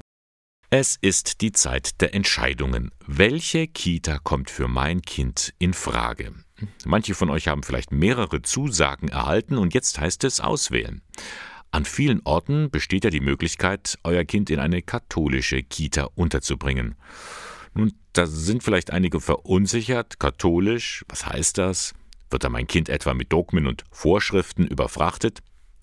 Es 0.71 0.97
ist 1.01 1.41
die 1.41 1.51
Zeit 1.51 1.99
der 2.01 2.13
Entscheidungen. 2.13 2.91
Welche 3.07 3.67
Kita 3.67 4.19
kommt 4.19 4.49
für 4.49 4.67
mein 4.67 5.01
Kind 5.01 5.53
in 5.57 5.73
Frage? 5.73 6.33
Manche 6.85 7.15
von 7.15 7.29
euch 7.29 7.47
haben 7.47 7.63
vielleicht 7.63 7.91
mehrere 7.91 8.41
Zusagen 8.41 9.07
erhalten 9.07 9.57
und 9.57 9.73
jetzt 9.73 9.99
heißt 9.99 10.23
es 10.25 10.41
auswählen. 10.41 11.01
An 11.71 11.85
vielen 11.85 12.21
Orten 12.23 12.69
besteht 12.71 13.03
ja 13.03 13.09
die 13.09 13.19
Möglichkeit, 13.19 13.97
euer 14.03 14.25
Kind 14.25 14.49
in 14.49 14.59
eine 14.59 14.81
katholische 14.81 15.63
Kita 15.63 16.09
unterzubringen. 16.15 16.95
Nun, 17.73 17.93
da 18.13 18.25
sind 18.25 18.63
vielleicht 18.63 18.91
einige 18.91 19.19
verunsichert. 19.21 20.19
Katholisch, 20.19 21.05
was 21.07 21.25
heißt 21.25 21.57
das? 21.57 21.93
Wird 22.29 22.43
da 22.43 22.49
mein 22.49 22.67
Kind 22.67 22.89
etwa 22.89 23.13
mit 23.13 23.31
Dogmen 23.31 23.67
und 23.67 23.83
Vorschriften 23.91 24.67
überfrachtet? 24.67 25.39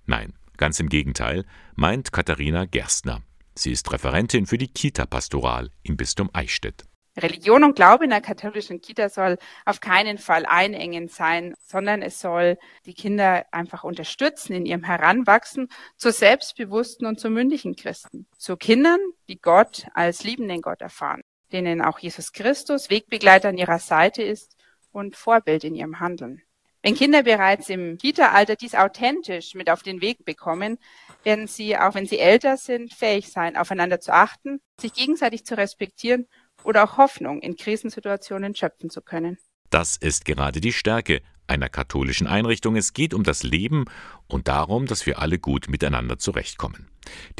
Nein, 0.07 0.33
ganz 0.57 0.81
im 0.81 0.89
Gegenteil, 0.89 1.45
meint 1.75 2.13
Katharina 2.13 2.65
Gerstner. 2.65 3.23
Sie 3.55 3.73
ist 3.73 3.93
Referentin 3.93 4.47
für 4.47 4.59
die 4.59 4.69
Kita-Pastoral 4.69 5.71
im 5.83 5.97
Bistum 5.97 6.31
Eichstätt. 6.33 6.85
Religion 7.19 7.65
und 7.65 7.77
Glaube 7.77 8.05
in 8.05 8.11
der 8.11 8.21
katholischen 8.21 8.81
Kita 8.81 9.09
soll 9.09 9.39
auf 9.65 9.81
keinen 9.81 10.19
Fall 10.19 10.45
einengend 10.45 11.11
sein, 11.11 11.55
sondern 11.65 12.03
es 12.03 12.21
soll 12.21 12.59
die 12.85 12.93
Kinder 12.93 13.47
einfach 13.53 13.85
unterstützen 13.85 14.53
in 14.53 14.67
ihrem 14.67 14.85
Heranwachsen 14.85 15.69
zu 15.97 16.13
selbstbewussten 16.13 17.07
und 17.07 17.19
zu 17.19 17.31
mündigen 17.31 17.75
Christen, 17.75 18.27
zu 18.37 18.57
Kindern, 18.57 19.01
die 19.29 19.41
Gott 19.41 19.87
als 19.95 20.25
liebenden 20.25 20.61
Gott 20.61 20.83
erfahren, 20.83 21.23
denen 21.53 21.81
auch 21.81 21.99
Jesus 21.99 22.33
Christus 22.33 22.91
Wegbegleiter 22.91 23.49
an 23.49 23.59
ihrer 23.59 23.79
Seite 23.79 24.23
ist 24.23 24.55
und 24.93 25.17
Vorbild 25.17 25.65
in 25.65 25.75
ihrem 25.75 26.01
Handeln. 26.01 26.43
Wenn 26.87 26.95
Kinder 26.95 27.25
bereits 27.25 27.69
im 27.69 27.99
Kita-Alter 27.99 28.55
dies 28.55 28.77
authentisch 28.77 29.55
mit 29.57 29.71
auf 29.71 29.83
den 29.83 30.01
Weg 30.01 30.25
bekommen, 30.25 30.79
werden 31.25 31.49
sie, 31.49 31.77
auch 31.77 31.97
wenn 31.97 32.07
sie 32.07 32.21
älter 32.21 32.57
sind, 32.57 32.95
fähig 32.95 33.33
sein, 33.33 33.57
aufeinander 33.57 33.99
zu 33.99 34.15
achten, 34.15 34.61
sich 34.81 34.93
gegenseitig 34.93 35.45
zu 35.45 35.57
respektieren 35.57 36.29
oder 36.63 36.85
auch 36.85 36.97
Hoffnung 36.97 37.41
in 37.41 37.57
Krisensituationen 37.57 38.55
schöpfen 38.55 38.89
zu 38.89 39.03
können. 39.03 39.37
Das 39.69 39.97
ist 39.97 40.27
gerade 40.27 40.61
die 40.61 40.73
Stärke 40.73 41.23
einer 41.49 41.69
katholischen 41.69 42.29
Einrichtung. 42.29 42.77
Es 42.77 42.93
geht 42.93 43.15
um 43.15 43.25
das 43.25 43.43
Leben 43.43 43.87
und 44.29 44.47
darum, 44.47 44.87
dass 44.87 45.07
wir 45.07 45.19
alle 45.19 45.41
gut 45.41 45.69
miteinander 45.69 46.21
zurechtkommen. 46.21 46.87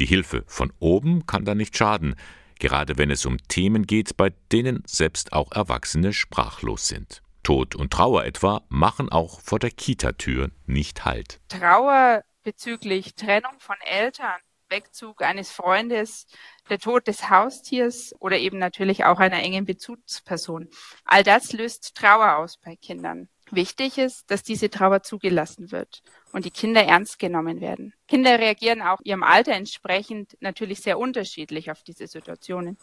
Die 0.01 0.05
Hilfe 0.05 0.43
von 0.47 0.73
oben 0.79 1.25
kann 1.25 1.45
da 1.45 1.55
nicht 1.55 1.77
schaden, 1.77 2.15
gerade 2.59 2.97
wenn 2.97 3.11
es 3.11 3.25
um 3.25 3.37
Themen 3.47 3.87
geht, 3.87 4.17
bei 4.17 4.33
denen 4.51 4.83
selbst 4.85 5.31
auch 5.31 5.53
Erwachsene 5.53 6.11
sprachlos 6.11 6.89
sind. 6.89 7.21
Tod 7.47 7.75
und 7.75 7.93
Trauer 7.93 8.25
etwa 8.25 8.65
machen 8.67 9.07
auch 9.07 9.39
vor 9.39 9.57
der 9.57 9.71
Kitatür 9.71 10.51
nicht 10.65 11.05
Halt. 11.05 11.39
Trauer 11.47 12.25
bezüglich 12.43 13.15
Trennung 13.15 13.57
von 13.59 13.77
Eltern 13.85 14.35
Wegzug 14.67 15.21
eines 15.21 15.49
Freundes, 15.49 16.27
der 16.69 16.77
Tod 16.77 17.07
des 17.07 17.29
Haustiers 17.29 18.13
oder 18.19 18.37
eben 18.37 18.57
natürlich 18.57 19.05
auch 19.05 19.19
einer 19.19 19.41
engen 19.41 19.63
Bezugsperson. 19.63 20.67
All 21.05 21.23
das 21.23 21.53
löst 21.53 21.95
Trauer 21.95 22.35
aus 22.35 22.57
bei 22.57 22.75
Kindern. 22.75 23.29
Wichtig 23.49 23.97
ist, 23.97 24.29
dass 24.29 24.43
diese 24.43 24.69
Trauer 24.69 25.03
zugelassen 25.03 25.71
wird 25.71 26.01
und 26.33 26.43
die 26.43 26.51
Kinder 26.51 26.83
ernst 26.83 27.17
genommen 27.17 27.61
werden. 27.61 27.93
Kinder 28.09 28.39
reagieren 28.39 28.81
auch 28.81 28.99
ihrem 29.05 29.23
Alter 29.23 29.53
entsprechend 29.53 30.35
natürlich 30.41 30.81
sehr 30.81 30.99
unterschiedlich 30.99 31.71
auf 31.71 31.81
diese 31.83 32.07
Situationen. 32.07 32.77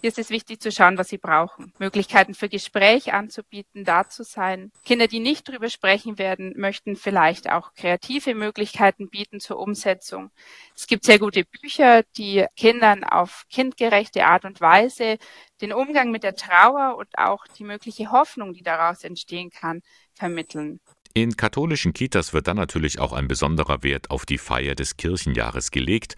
Hier 0.00 0.08
ist 0.08 0.18
es 0.18 0.30
wichtig 0.30 0.60
zu 0.60 0.70
schauen, 0.70 0.98
was 0.98 1.08
sie 1.08 1.18
brauchen. 1.18 1.72
Möglichkeiten 1.78 2.34
für 2.34 2.48
Gespräch 2.48 3.12
anzubieten, 3.12 3.84
da 3.84 4.08
zu 4.08 4.24
sein. 4.24 4.70
Kinder, 4.84 5.08
die 5.08 5.20
nicht 5.20 5.48
drüber 5.48 5.68
sprechen 5.68 6.18
werden, 6.18 6.52
möchten 6.56 6.96
vielleicht 6.96 7.50
auch 7.50 7.74
kreative 7.74 8.34
Möglichkeiten 8.34 9.08
bieten 9.08 9.40
zur 9.40 9.58
Umsetzung. 9.58 10.30
Es 10.74 10.86
gibt 10.86 11.04
sehr 11.04 11.18
gute 11.18 11.44
Bücher, 11.44 12.02
die 12.16 12.44
Kindern 12.56 13.04
auf 13.04 13.46
kindgerechte 13.50 14.26
Art 14.26 14.44
und 14.44 14.60
Weise 14.60 15.18
den 15.60 15.72
Umgang 15.72 16.10
mit 16.10 16.22
der 16.22 16.36
Trauer 16.36 16.96
und 16.98 17.08
auch 17.16 17.46
die 17.58 17.64
mögliche 17.64 18.10
Hoffnung, 18.10 18.52
die 18.52 18.62
daraus 18.62 19.04
entstehen 19.04 19.50
kann, 19.50 19.82
vermitteln. 20.14 20.80
In 21.14 21.34
katholischen 21.34 21.94
Kitas 21.94 22.34
wird 22.34 22.46
dann 22.46 22.58
natürlich 22.58 22.98
auch 22.98 23.14
ein 23.14 23.26
besonderer 23.26 23.82
Wert 23.82 24.10
auf 24.10 24.26
die 24.26 24.36
Feier 24.36 24.74
des 24.74 24.98
Kirchenjahres 24.98 25.70
gelegt. 25.70 26.14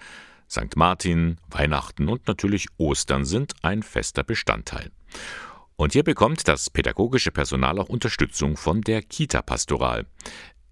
St. 0.50 0.76
Martin, 0.76 1.36
Weihnachten 1.50 2.08
und 2.08 2.26
natürlich 2.26 2.68
Ostern 2.78 3.24
sind 3.24 3.52
ein 3.62 3.82
fester 3.82 4.24
Bestandteil. 4.24 4.90
Und 5.76 5.92
hier 5.92 6.02
bekommt 6.02 6.48
das 6.48 6.70
pädagogische 6.70 7.30
Personal 7.30 7.78
auch 7.78 7.88
Unterstützung 7.88 8.56
von 8.56 8.80
der 8.80 9.02
Kita-Pastoral. 9.02 10.06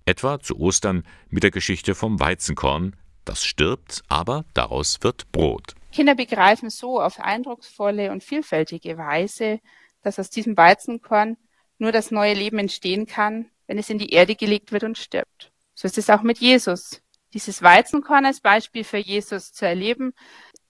Etwa 0.05 0.41
zu 0.41 0.59
Ostern 0.59 1.05
mit 1.29 1.43
der 1.43 1.51
Geschichte 1.51 1.95
vom 1.95 2.19
Weizenkorn. 2.19 2.97
Das 3.25 3.45
stirbt, 3.45 4.03
aber 4.09 4.45
daraus 4.55 4.99
wird 5.03 5.31
Brot. 5.31 5.75
Kinder 5.93 6.15
begreifen 6.15 6.71
so 6.71 7.01
auf 7.01 7.21
eindrucksvolle 7.21 8.11
und 8.12 8.25
vielfältige 8.25 8.97
Weise, 8.99 9.61
dass 10.03 10.19
aus 10.19 10.31
diesem 10.31 10.57
Weizenkorn 10.57 11.37
nur 11.79 11.93
das 11.93 12.11
neue 12.11 12.35
Leben 12.35 12.59
entstehen 12.59 13.07
kann, 13.07 13.51
wenn 13.67 13.79
es 13.79 13.91
in 13.91 13.99
die 13.99 14.11
Erde 14.11 14.37
gelegt 14.37 14.73
wird 14.73 14.85
und 14.85 14.97
stirbt. 14.97 15.53
So 15.75 15.87
ist 15.87 15.99
es 15.99 16.09
auch 16.09 16.23
mit 16.23 16.39
Jesus 16.39 17.03
dieses 17.37 17.61
Weizenkorn 17.61 18.25
als 18.25 18.40
Beispiel 18.40 18.83
für 18.83 18.96
Jesus 18.96 19.53
zu 19.53 19.66
erleben. 19.66 20.14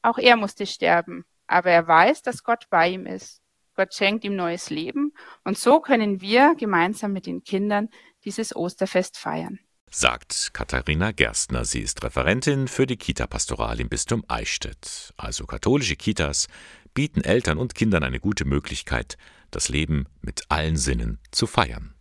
Auch 0.03 0.19
er 0.19 0.37
musste 0.37 0.67
sterben, 0.67 1.25
aber 1.47 1.71
er 1.71 1.87
weiß, 1.87 2.23
dass 2.23 2.43
Gott 2.43 2.67
bei 2.71 2.89
ihm 2.89 3.07
ist. 3.07 3.41
Gott 3.77 3.95
schenkt 3.95 4.25
ihm 4.25 4.35
neues 4.35 4.69
Leben 4.69 5.13
und 5.45 5.57
so 5.57 5.79
können 5.79 6.21
wir 6.21 6.57
gemeinsam 6.57 7.13
mit 7.13 7.27
den 7.27 7.45
Kindern 7.45 7.89
dieses 8.25 8.57
Osterfest 8.57 9.17
feiern. 9.17 9.61
Sagt 9.89 10.51
Katharina 10.53 11.13
Gerstner. 11.13 11.65
Sie 11.65 11.83
ist 11.83 12.03
Referentin 12.03 12.67
für 12.67 12.87
die 12.87 12.97
Kita-Pastoral 12.97 13.79
im 13.79 13.89
Bistum 13.89 14.25
Eichstätt. 14.27 15.15
Also 15.17 15.47
katholische 15.47 15.95
Kitas 15.95 16.49
bieten 16.95 17.23
Eltern 17.23 17.59
und 17.59 17.77
Kindern 17.77 18.03
eine 18.03 18.19
gute 18.19 18.45
Möglichkeit, 18.45 19.17
das 19.53 19.69
Leben 19.69 20.07
mit 20.21 20.47
allen 20.49 20.77
Sinnen 20.77 21.21
zu 21.31 21.47
feiern. 21.47 21.96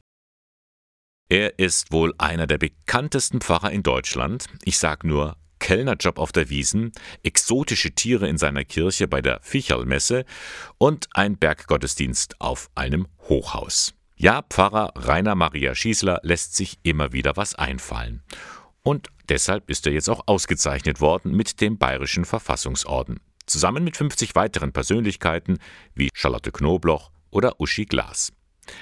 Er 1.27 1.57
ist 1.57 1.91
wohl 1.91 2.13
einer 2.19 2.45
der 2.45 2.59
bekanntesten 2.59 3.41
Pfarrer 3.41 3.71
in 3.71 3.81
Deutschland. 3.81 4.45
Ich 4.63 4.77
sag 4.77 5.03
nur 5.03 5.37
Kellnerjob 5.57 6.19
auf 6.19 6.31
der 6.31 6.51
Wiesen, 6.51 6.91
exotische 7.23 7.91
Tiere 7.93 8.27
in 8.27 8.37
seiner 8.37 8.63
Kirche 8.63 9.07
bei 9.07 9.23
der 9.23 9.39
Ficherlmesse 9.41 10.25
und 10.77 11.07
ein 11.13 11.37
Berggottesdienst 11.37 12.39
auf 12.39 12.69
einem 12.75 13.07
Hochhaus. 13.27 13.95
Ja, 14.15 14.43
Pfarrer 14.43 14.93
Rainer 14.95 15.33
Maria 15.33 15.73
Schießler 15.73 16.19
lässt 16.21 16.55
sich 16.55 16.77
immer 16.83 17.11
wieder 17.11 17.35
was 17.35 17.55
einfallen. 17.55 18.21
Und 18.83 19.07
deshalb 19.27 19.67
ist 19.67 19.87
er 19.87 19.93
jetzt 19.93 20.09
auch 20.09 20.27
ausgezeichnet 20.27 21.01
worden 21.01 21.35
mit 21.35 21.59
dem 21.59 21.79
Bayerischen 21.79 22.25
Verfassungsorden. 22.25 23.19
Zusammen 23.47 23.83
mit 23.83 23.97
50 23.97 24.35
weiteren 24.35 24.73
Persönlichkeiten 24.73 25.57
wie 25.95 26.09
Charlotte 26.13 26.51
Knobloch 26.51 27.09
oder 27.31 27.59
Uschi 27.59 27.85
Glas. 27.85 28.31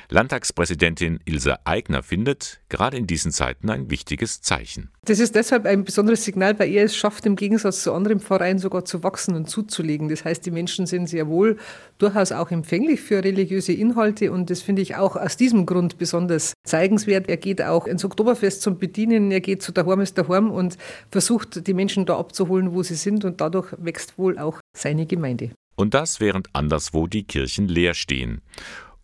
Landtagspräsidentin 0.09 1.19
Ilse 1.25 1.65
Aigner 1.65 2.03
findet 2.03 2.61
gerade 2.69 2.97
in 2.97 3.07
diesen 3.07 3.31
Zeiten 3.31 3.69
ein 3.69 3.89
wichtiges 3.89 4.41
Zeichen. 4.41 4.89
Das 5.05 5.19
ist 5.19 5.35
deshalb 5.35 5.65
ein 5.65 5.83
besonderes 5.83 6.23
Signal, 6.23 6.57
weil 6.59 6.71
er 6.71 6.85
es 6.85 6.95
schafft, 6.95 7.25
im 7.25 7.35
Gegensatz 7.35 7.83
zu 7.83 7.93
anderen 7.93 8.19
Pfarreien 8.19 8.59
sogar 8.59 8.85
zu 8.85 9.03
wachsen 9.03 9.35
und 9.35 9.49
zuzulegen. 9.49 10.09
Das 10.09 10.23
heißt, 10.23 10.45
die 10.45 10.51
Menschen 10.51 10.85
sind 10.85 11.07
sehr 11.07 11.27
wohl 11.27 11.57
durchaus 11.97 12.31
auch 12.31 12.51
empfänglich 12.51 13.01
für 13.01 13.23
religiöse 13.23 13.73
Inhalte 13.73 14.31
und 14.31 14.49
das 14.49 14.61
finde 14.61 14.81
ich 14.81 14.95
auch 14.95 15.15
aus 15.15 15.37
diesem 15.37 15.65
Grund 15.65 15.97
besonders 15.97 16.53
zeigenswert. 16.65 17.27
Er 17.27 17.37
geht 17.37 17.61
auch 17.61 17.87
ins 17.87 18.05
Oktoberfest 18.05 18.61
zum 18.61 18.77
Bedienen, 18.77 19.31
er 19.31 19.41
geht 19.41 19.61
zu 19.61 19.71
der 19.71 19.85
Horm 19.85 20.01
ist 20.01 20.17
der 20.17 20.27
Horm 20.27 20.51
und 20.51 20.77
versucht, 21.11 21.67
die 21.67 21.73
Menschen 21.73 22.05
da 22.05 22.17
abzuholen, 22.17 22.73
wo 22.73 22.83
sie 22.83 22.95
sind 22.95 23.25
und 23.25 23.41
dadurch 23.41 23.73
wächst 23.77 24.17
wohl 24.17 24.37
auch 24.37 24.59
seine 24.75 25.05
Gemeinde. 25.05 25.51
Und 25.75 25.93
das 25.93 26.19
während 26.19 26.49
anderswo 26.53 27.07
die 27.07 27.23
Kirchen 27.23 27.67
leer 27.67 27.93
stehen. 27.93 28.41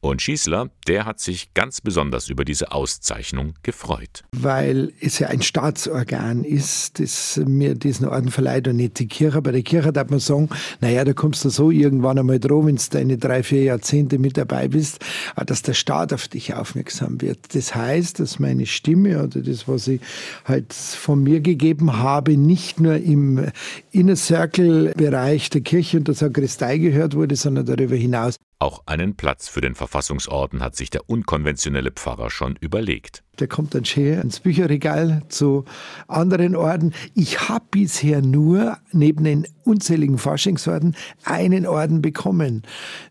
Und 0.01 0.21
Schießler, 0.21 0.69
der 0.87 1.05
hat 1.05 1.19
sich 1.19 1.53
ganz 1.53 1.81
besonders 1.81 2.29
über 2.29 2.45
diese 2.45 2.71
Auszeichnung 2.71 3.55
gefreut. 3.63 4.23
Weil 4.31 4.93
es 5.01 5.19
ja 5.19 5.27
ein 5.27 5.41
Staatsorgan 5.41 6.45
ist, 6.45 6.99
das 6.99 7.39
mir 7.45 7.75
diesen 7.75 8.07
Orden 8.07 8.31
verleiht 8.31 8.69
und 8.69 8.77
nicht 8.77 8.97
die 8.99 9.09
Kirche. 9.09 9.41
Bei 9.41 9.51
der 9.51 9.61
Kirche 9.61 9.91
darf 9.91 10.09
man 10.09 10.19
sagen, 10.19 10.47
naja, 10.79 11.03
da 11.03 11.11
kommst 11.11 11.43
du 11.43 11.49
so 11.49 11.69
irgendwann 11.69 12.17
einmal 12.17 12.39
drauf, 12.39 12.65
wenn 12.65 12.77
du 12.77 12.83
deine 12.89 13.17
drei, 13.17 13.43
vier 13.43 13.63
Jahrzehnte 13.63 14.19
mit 14.19 14.37
dabei 14.37 14.69
bist, 14.69 15.03
dass 15.45 15.63
der 15.63 15.73
Staat 15.73 16.13
auf 16.13 16.29
dich 16.29 16.53
aufmerksam 16.53 17.19
wird. 17.19 17.53
Das 17.53 17.75
heißt, 17.75 18.21
dass 18.21 18.39
meine 18.39 18.67
Stimme 18.67 19.21
oder 19.21 19.41
das, 19.41 19.67
was 19.67 19.89
ich 19.89 19.99
halt 20.45 20.73
von 20.73 21.23
mir 21.23 21.41
gegeben 21.41 21.97
habe, 21.97 22.37
nicht 22.37 22.79
nur 22.79 22.95
im 22.95 23.47
Inner 23.91 24.15
Circle 24.15 24.93
Bereich 24.95 25.49
der 25.49 25.61
Kirche 25.61 25.97
und 25.97 26.07
der 26.07 26.15
Sakristei 26.15 26.77
gehört 26.77 27.15
wurde, 27.15 27.35
sondern 27.35 27.65
darüber 27.65 27.95
hinaus. 27.95 28.35
Auch 28.61 28.83
einen 28.87 29.15
Platz 29.15 29.47
für 29.47 29.61
den 29.61 29.73
Verfassungsorden 29.73 30.61
hat 30.61 30.75
sich 30.75 30.89
der 30.89 31.09
unkonventionelle 31.09 31.91
Pfarrer 31.91 32.29
schon 32.29 32.57
überlegt. 32.59 33.23
Der 33.39 33.47
kommt 33.47 33.73
dann 33.73 33.85
schön 33.85 34.19
ins 34.19 34.41
Bücherregal 34.41 35.23
zu 35.29 35.63
anderen 36.09 36.57
Orden. 36.57 36.93
Ich 37.15 37.47
habe 37.47 37.63
bisher 37.71 38.21
nur 38.21 38.77
neben 38.91 39.23
den 39.23 39.47
unzähligen 39.63 40.17
Faschingsorden 40.17 40.97
einen 41.23 41.65
Orden 41.65 42.01
bekommen. 42.01 42.63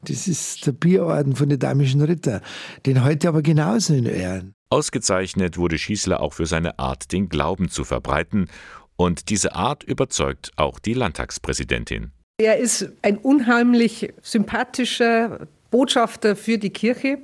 Das 0.03 0.29
ist 0.29 0.67
der 0.67 0.73
Bierorden 0.73 1.35
von 1.35 1.49
den 1.49 1.59
damischen 1.59 2.03
Ritter. 2.03 2.43
Den 2.85 3.03
heute 3.03 3.29
aber 3.29 3.41
genauso 3.41 3.95
in 3.95 4.05
Ehren. 4.05 4.53
Ausgezeichnet 4.69 5.57
wurde 5.57 5.79
Schießler 5.79 6.21
auch 6.21 6.35
für 6.35 6.45
seine 6.45 6.79
Art, 6.79 7.11
den 7.11 7.31
Glauben 7.31 7.71
zu 7.71 7.85
verbreiten. 7.85 8.51
Und 8.97 9.31
diese 9.31 9.55
Art 9.55 9.83
überzeugt 9.83 10.53
auch 10.57 10.79
die 10.79 10.93
Landtagspräsidentin. 10.93 12.13
Er 12.41 12.57
ist 12.57 12.89
ein 13.03 13.19
unheimlich 13.19 14.13
sympathischer 14.23 15.49
Botschafter 15.73 16.37
für 16.37 16.57
die 16.57 16.71
Kirche. 16.71 17.19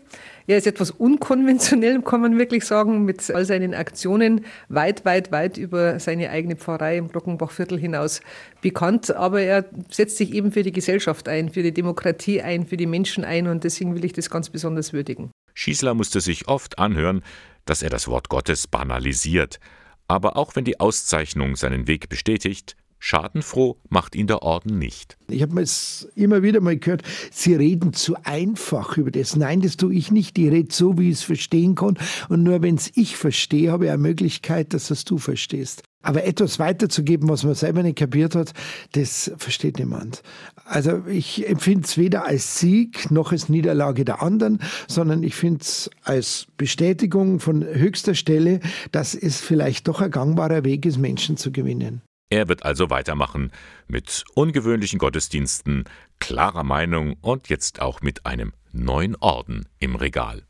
Er 0.48 0.58
ist 0.58 0.66
etwas 0.66 0.90
unkonventionell, 0.90 2.02
kann 2.02 2.20
man 2.20 2.36
wirklich 2.36 2.64
sagen, 2.64 3.04
mit 3.04 3.30
all 3.30 3.44
seinen 3.44 3.74
Aktionen 3.74 4.44
weit, 4.68 5.04
weit, 5.04 5.30
weit 5.30 5.56
über 5.56 6.00
seine 6.00 6.30
eigene 6.30 6.56
Pfarrei 6.56 6.98
im 6.98 7.06
Glockenbachviertel 7.08 7.78
hinaus 7.78 8.22
bekannt. 8.60 9.14
Aber 9.14 9.40
er 9.40 9.64
setzt 9.88 10.16
sich 10.16 10.34
eben 10.34 10.50
für 10.50 10.64
die 10.64 10.72
Gesellschaft 10.72 11.28
ein, 11.28 11.48
für 11.48 11.62
die 11.62 11.72
Demokratie 11.72 12.42
ein, 12.42 12.66
für 12.66 12.76
die 12.76 12.86
Menschen 12.86 13.24
ein 13.24 13.46
und 13.46 13.62
deswegen 13.62 13.94
will 13.94 14.04
ich 14.04 14.14
das 14.14 14.28
ganz 14.28 14.50
besonders 14.50 14.92
würdigen. 14.92 15.30
Schießler 15.54 15.94
musste 15.94 16.20
sich 16.20 16.48
oft 16.48 16.80
anhören, 16.80 17.22
dass 17.66 17.82
er 17.82 17.90
das 17.90 18.08
Wort 18.08 18.30
Gottes 18.30 18.66
banalisiert. 18.66 19.60
Aber 20.08 20.36
auch 20.36 20.56
wenn 20.56 20.64
die 20.64 20.80
Auszeichnung 20.80 21.54
seinen 21.54 21.86
Weg 21.86 22.08
bestätigt, 22.08 22.76
Schadenfroh 23.06 23.76
macht 23.90 24.16
ihn 24.16 24.26
der 24.26 24.42
Orden 24.42 24.78
nicht. 24.78 25.18
Ich 25.28 25.42
habe 25.42 25.60
es 25.60 26.08
immer 26.14 26.42
wieder 26.42 26.62
mal 26.62 26.78
gehört, 26.78 27.02
Sie 27.30 27.54
reden 27.54 27.92
zu 27.92 28.16
einfach 28.24 28.96
über 28.96 29.10
das. 29.10 29.36
Nein, 29.36 29.60
das 29.60 29.76
tue 29.76 29.94
ich 29.94 30.10
nicht. 30.10 30.38
Ich 30.38 30.50
rede 30.50 30.72
so, 30.74 30.96
wie 30.96 31.10
ich 31.10 31.16
es 31.16 31.22
verstehen 31.22 31.74
kann. 31.74 31.98
Und 32.30 32.42
nur 32.42 32.62
wenn 32.62 32.76
es 32.76 32.90
ich 32.94 33.18
verstehe, 33.18 33.70
habe 33.72 33.84
ich 33.84 33.90
eine 33.90 34.00
Möglichkeit, 34.00 34.72
dass 34.72 34.90
es 34.90 35.04
du 35.04 35.18
verstehst. 35.18 35.82
Aber 36.00 36.24
etwas 36.24 36.58
weiterzugeben, 36.58 37.28
was 37.28 37.44
man 37.44 37.54
selber 37.54 37.82
nicht 37.82 37.98
kapiert 37.98 38.34
hat, 38.34 38.54
das 38.92 39.30
versteht 39.36 39.78
niemand. 39.78 40.22
Also 40.64 41.02
ich 41.06 41.46
empfinde 41.46 41.84
es 41.84 41.98
weder 41.98 42.24
als 42.24 42.58
Sieg 42.58 43.10
noch 43.10 43.32
als 43.32 43.50
Niederlage 43.50 44.06
der 44.06 44.22
anderen, 44.22 44.60
sondern 44.88 45.22
ich 45.22 45.34
finde 45.34 45.60
es 45.60 45.90
als 46.04 46.46
Bestätigung 46.56 47.38
von 47.38 47.62
höchster 47.62 48.14
Stelle, 48.14 48.60
dass 48.92 49.14
es 49.14 49.42
vielleicht 49.42 49.88
doch 49.88 50.00
ein 50.00 50.10
gangbarer 50.10 50.64
Weg 50.64 50.86
ist, 50.86 50.96
Menschen 50.96 51.36
zu 51.36 51.52
gewinnen. 51.52 52.00
Er 52.30 52.48
wird 52.48 52.64
also 52.64 52.90
weitermachen 52.90 53.52
mit 53.86 54.24
ungewöhnlichen 54.34 54.98
Gottesdiensten, 54.98 55.84
klarer 56.18 56.64
Meinung 56.64 57.16
und 57.20 57.48
jetzt 57.48 57.80
auch 57.80 58.00
mit 58.00 58.26
einem 58.26 58.52
neuen 58.72 59.14
Orden 59.16 59.68
im 59.78 59.94
Regal. 59.94 60.46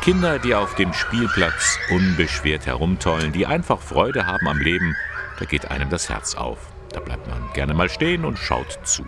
Kinder, 0.00 0.38
die 0.38 0.54
auf 0.54 0.74
dem 0.76 0.92
Spielplatz 0.92 1.78
unbeschwert 1.90 2.66
herumtollen, 2.66 3.32
die 3.32 3.46
einfach 3.46 3.80
Freude 3.80 4.26
haben 4.26 4.46
am 4.48 4.58
Leben, 4.58 4.96
da 5.38 5.44
geht 5.44 5.70
einem 5.70 5.90
das 5.90 6.08
Herz 6.08 6.34
auf. 6.34 6.72
Da 6.92 7.00
bleibt 7.00 7.26
man 7.26 7.52
gerne 7.52 7.74
mal 7.74 7.90
stehen 7.90 8.24
und 8.24 8.38
schaut 8.38 8.78
zu. 8.86 9.04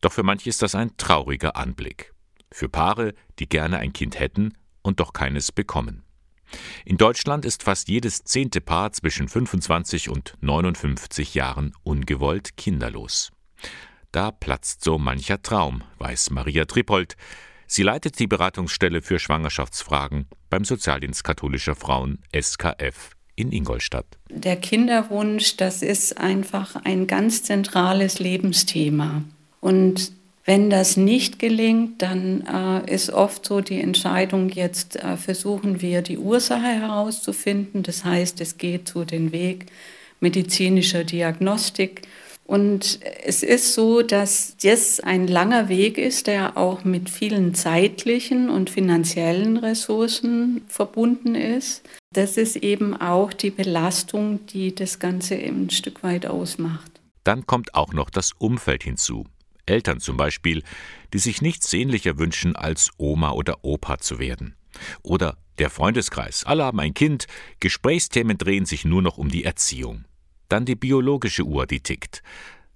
Doch 0.00 0.12
für 0.12 0.22
manche 0.22 0.48
ist 0.48 0.62
das 0.62 0.74
ein 0.74 0.96
trauriger 0.96 1.56
Anblick. 1.56 2.14
Für 2.50 2.68
Paare, 2.68 3.14
die 3.38 3.48
gerne 3.48 3.78
ein 3.78 3.92
Kind 3.92 4.18
hätten 4.18 4.54
und 4.84 5.00
doch 5.00 5.12
keines 5.12 5.50
bekommen. 5.50 6.04
In 6.84 6.96
Deutschland 6.96 7.44
ist 7.44 7.64
fast 7.64 7.88
jedes 7.88 8.22
zehnte 8.22 8.60
Paar 8.60 8.92
zwischen 8.92 9.28
25 9.28 10.08
und 10.08 10.34
59 10.40 11.34
Jahren 11.34 11.74
ungewollt 11.82 12.56
kinderlos. 12.56 13.32
Da 14.12 14.30
platzt 14.30 14.84
so 14.84 14.98
mancher 14.98 15.42
Traum, 15.42 15.82
weiß 15.98 16.30
Maria 16.30 16.66
Trippold. 16.66 17.16
Sie 17.66 17.82
leitet 17.82 18.18
die 18.20 18.28
Beratungsstelle 18.28 19.02
für 19.02 19.18
Schwangerschaftsfragen 19.18 20.28
beim 20.50 20.64
Sozialdienst 20.64 21.24
katholischer 21.24 21.74
Frauen 21.74 22.20
SKF 22.32 23.10
in 23.34 23.50
Ingolstadt. 23.50 24.06
Der 24.30 24.56
Kinderwunsch, 24.56 25.56
das 25.56 25.82
ist 25.82 26.18
einfach 26.18 26.76
ein 26.84 27.08
ganz 27.08 27.42
zentrales 27.42 28.20
Lebensthema. 28.20 29.24
Und 29.60 30.12
wenn 30.44 30.68
das 30.68 30.98
nicht 30.98 31.38
gelingt, 31.38 32.02
dann 32.02 32.42
äh, 32.46 32.92
ist 32.92 33.10
oft 33.10 33.46
so 33.46 33.62
die 33.62 33.80
Entscheidung, 33.80 34.50
jetzt 34.50 34.96
äh, 34.96 35.16
versuchen 35.16 35.80
wir 35.80 36.02
die 36.02 36.18
Ursache 36.18 36.62
herauszufinden. 36.62 37.82
Das 37.82 38.04
heißt, 38.04 38.40
es 38.42 38.58
geht 38.58 38.86
zu 38.88 39.04
den 39.04 39.32
Weg 39.32 39.66
medizinischer 40.20 41.04
Diagnostik. 41.04 42.02
Und 42.46 43.00
es 43.24 43.42
ist 43.42 43.72
so, 43.72 44.02
dass 44.02 44.56
das 44.62 45.00
ein 45.00 45.26
langer 45.28 45.70
Weg 45.70 45.96
ist, 45.96 46.26
der 46.26 46.58
auch 46.58 46.84
mit 46.84 47.08
vielen 47.08 47.54
zeitlichen 47.54 48.50
und 48.50 48.68
finanziellen 48.68 49.56
Ressourcen 49.56 50.60
verbunden 50.68 51.36
ist. 51.36 51.82
Das 52.12 52.36
ist 52.36 52.56
eben 52.56 52.94
auch 52.94 53.32
die 53.32 53.50
Belastung, 53.50 54.44
die 54.46 54.74
das 54.74 54.98
Ganze 54.98 55.36
ein 55.36 55.70
Stück 55.70 56.02
weit 56.02 56.26
ausmacht. 56.26 57.00
Dann 57.24 57.46
kommt 57.46 57.74
auch 57.74 57.94
noch 57.94 58.10
das 58.10 58.32
Umfeld 58.38 58.82
hinzu. 58.82 59.24
Eltern 59.66 60.00
zum 60.00 60.16
Beispiel, 60.16 60.62
die 61.12 61.18
sich 61.18 61.42
nichts 61.42 61.70
sehnlicher 61.70 62.18
wünschen, 62.18 62.56
als 62.56 62.90
Oma 62.98 63.32
oder 63.32 63.64
Opa 63.64 63.98
zu 63.98 64.18
werden. 64.18 64.54
Oder 65.02 65.36
der 65.58 65.70
Freundeskreis, 65.70 66.44
alle 66.44 66.64
haben 66.64 66.80
ein 66.80 66.94
Kind, 66.94 67.26
Gesprächsthemen 67.60 68.38
drehen 68.38 68.66
sich 68.66 68.84
nur 68.84 69.02
noch 69.02 69.18
um 69.18 69.28
die 69.28 69.44
Erziehung. 69.44 70.04
Dann 70.48 70.64
die 70.64 70.74
biologische 70.74 71.44
Uhr, 71.44 71.66
die 71.66 71.80
tickt. 71.80 72.22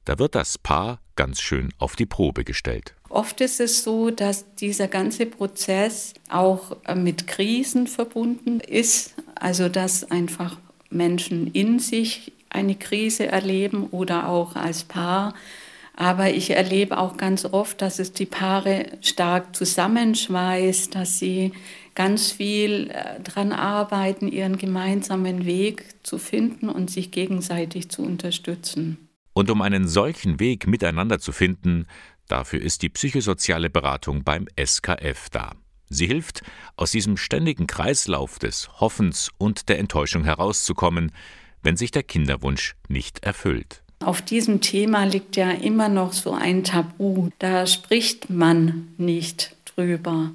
Da 0.05 0.18
wird 0.18 0.35
das 0.35 0.57
Paar 0.57 1.01
ganz 1.16 1.40
schön 1.40 1.70
auf 1.79 1.96
die 1.96 2.07
Probe 2.07 2.44
gestellt. 2.44 2.94
Oft 3.11 3.40
ist 3.40 3.61
es 3.61 3.83
so, 3.83 4.11
dass 4.11 4.55
dieser 4.55 4.88
ganze 4.88 5.27
Prozess 5.27 6.14
auch 6.29 6.77
äh, 6.85 6.94
mit 6.94 7.27
Krisen 7.27 7.87
verbunden 7.87 8.61
ist, 8.61 9.14
also 9.35 9.68
dass 9.68 10.11
einfach 10.11 10.59
Menschen 10.90 11.48
in 11.48 11.79
sich 11.79 12.33
eine 12.51 12.74
Krise 12.74 13.27
erleben 13.27 13.88
oder 13.90 14.29
auch 14.29 14.57
als 14.57 14.85
Paar 14.85 15.35
aber 15.98 16.30
ich 16.30 16.50
erlebe 16.50 16.98
auch 16.98 17.16
ganz 17.16 17.44
oft, 17.44 17.82
dass 17.82 17.98
es 17.98 18.12
die 18.12 18.26
Paare 18.26 18.87
stark 19.00 19.54
zusammenschweißt, 19.54 20.94
dass 20.94 21.18
sie 21.18 21.52
ganz 21.94 22.32
viel 22.32 22.90
äh, 22.90 23.20
daran 23.22 23.52
arbeiten, 23.52 24.28
ihren 24.28 24.56
gemeinsamen 24.56 25.44
Weg 25.44 25.84
zu 26.02 26.18
finden 26.18 26.68
und 26.68 26.90
sich 26.90 27.11
gegenseitig 27.11 27.90
zu 27.90 28.02
unterstützen. 28.02 29.08
Und 29.32 29.50
um 29.50 29.62
einen 29.62 29.87
solchen 29.87 30.40
Weg 30.40 30.66
miteinander 30.66 31.18
zu 31.18 31.32
finden, 31.32 31.87
Dafür 32.28 32.61
ist 32.61 32.82
die 32.82 32.90
psychosoziale 32.90 33.70
Beratung 33.70 34.22
beim 34.22 34.46
SKF 34.62 35.30
da. 35.30 35.52
Sie 35.88 36.06
hilft, 36.06 36.42
aus 36.76 36.90
diesem 36.90 37.16
ständigen 37.16 37.66
Kreislauf 37.66 38.38
des 38.38 38.68
Hoffens 38.80 39.30
und 39.38 39.70
der 39.70 39.78
Enttäuschung 39.78 40.24
herauszukommen, 40.24 41.12
wenn 41.62 41.78
sich 41.78 41.90
der 41.90 42.02
Kinderwunsch 42.02 42.76
nicht 42.88 43.24
erfüllt. 43.24 43.82
Auf 44.00 44.22
diesem 44.22 44.61
Thema 44.61 45.04
liegt 45.04 45.37
ja 45.37 45.50
immer 45.50 45.88
noch 45.88 46.12
so 46.12 46.32
ein 46.32 46.64
Tabu. 46.64 47.30
Da 47.38 47.66
spricht 47.66 48.30
man 48.30 48.88
nicht 48.96 49.56
drüber. 49.64 50.30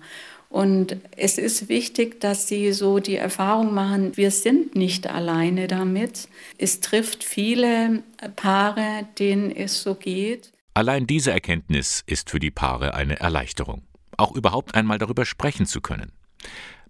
Und 0.49 0.97
es 1.17 1.39
ist 1.39 1.67
wichtig, 1.67 2.19
dass 2.19 2.47
Sie 2.47 2.73
so 2.73 2.99
die 2.99 3.15
Erfahrung 3.15 3.73
machen, 3.73 4.15
wir 4.17 4.29
sind 4.29 4.75
nicht 4.75 5.07
alleine 5.07 5.67
damit. 5.67 6.27
Es 6.59 6.79
trifft 6.79 7.23
viele 7.23 8.03
Paare, 8.35 9.07
denen 9.17 9.49
es 9.49 9.81
so 9.81 9.95
geht. 9.95 10.51
Allein 10.75 11.07
diese 11.07 11.31
Erkenntnis 11.31 12.03
ist 12.05 12.29
für 12.29 12.39
die 12.39 12.51
Paare 12.51 12.93
eine 12.93 13.19
Erleichterung. 13.19 13.81
Auch 14.17 14.35
überhaupt 14.35 14.75
einmal 14.75 14.99
darüber 14.99 15.25
sprechen 15.25 15.65
zu 15.65 15.81
können. 15.81 16.11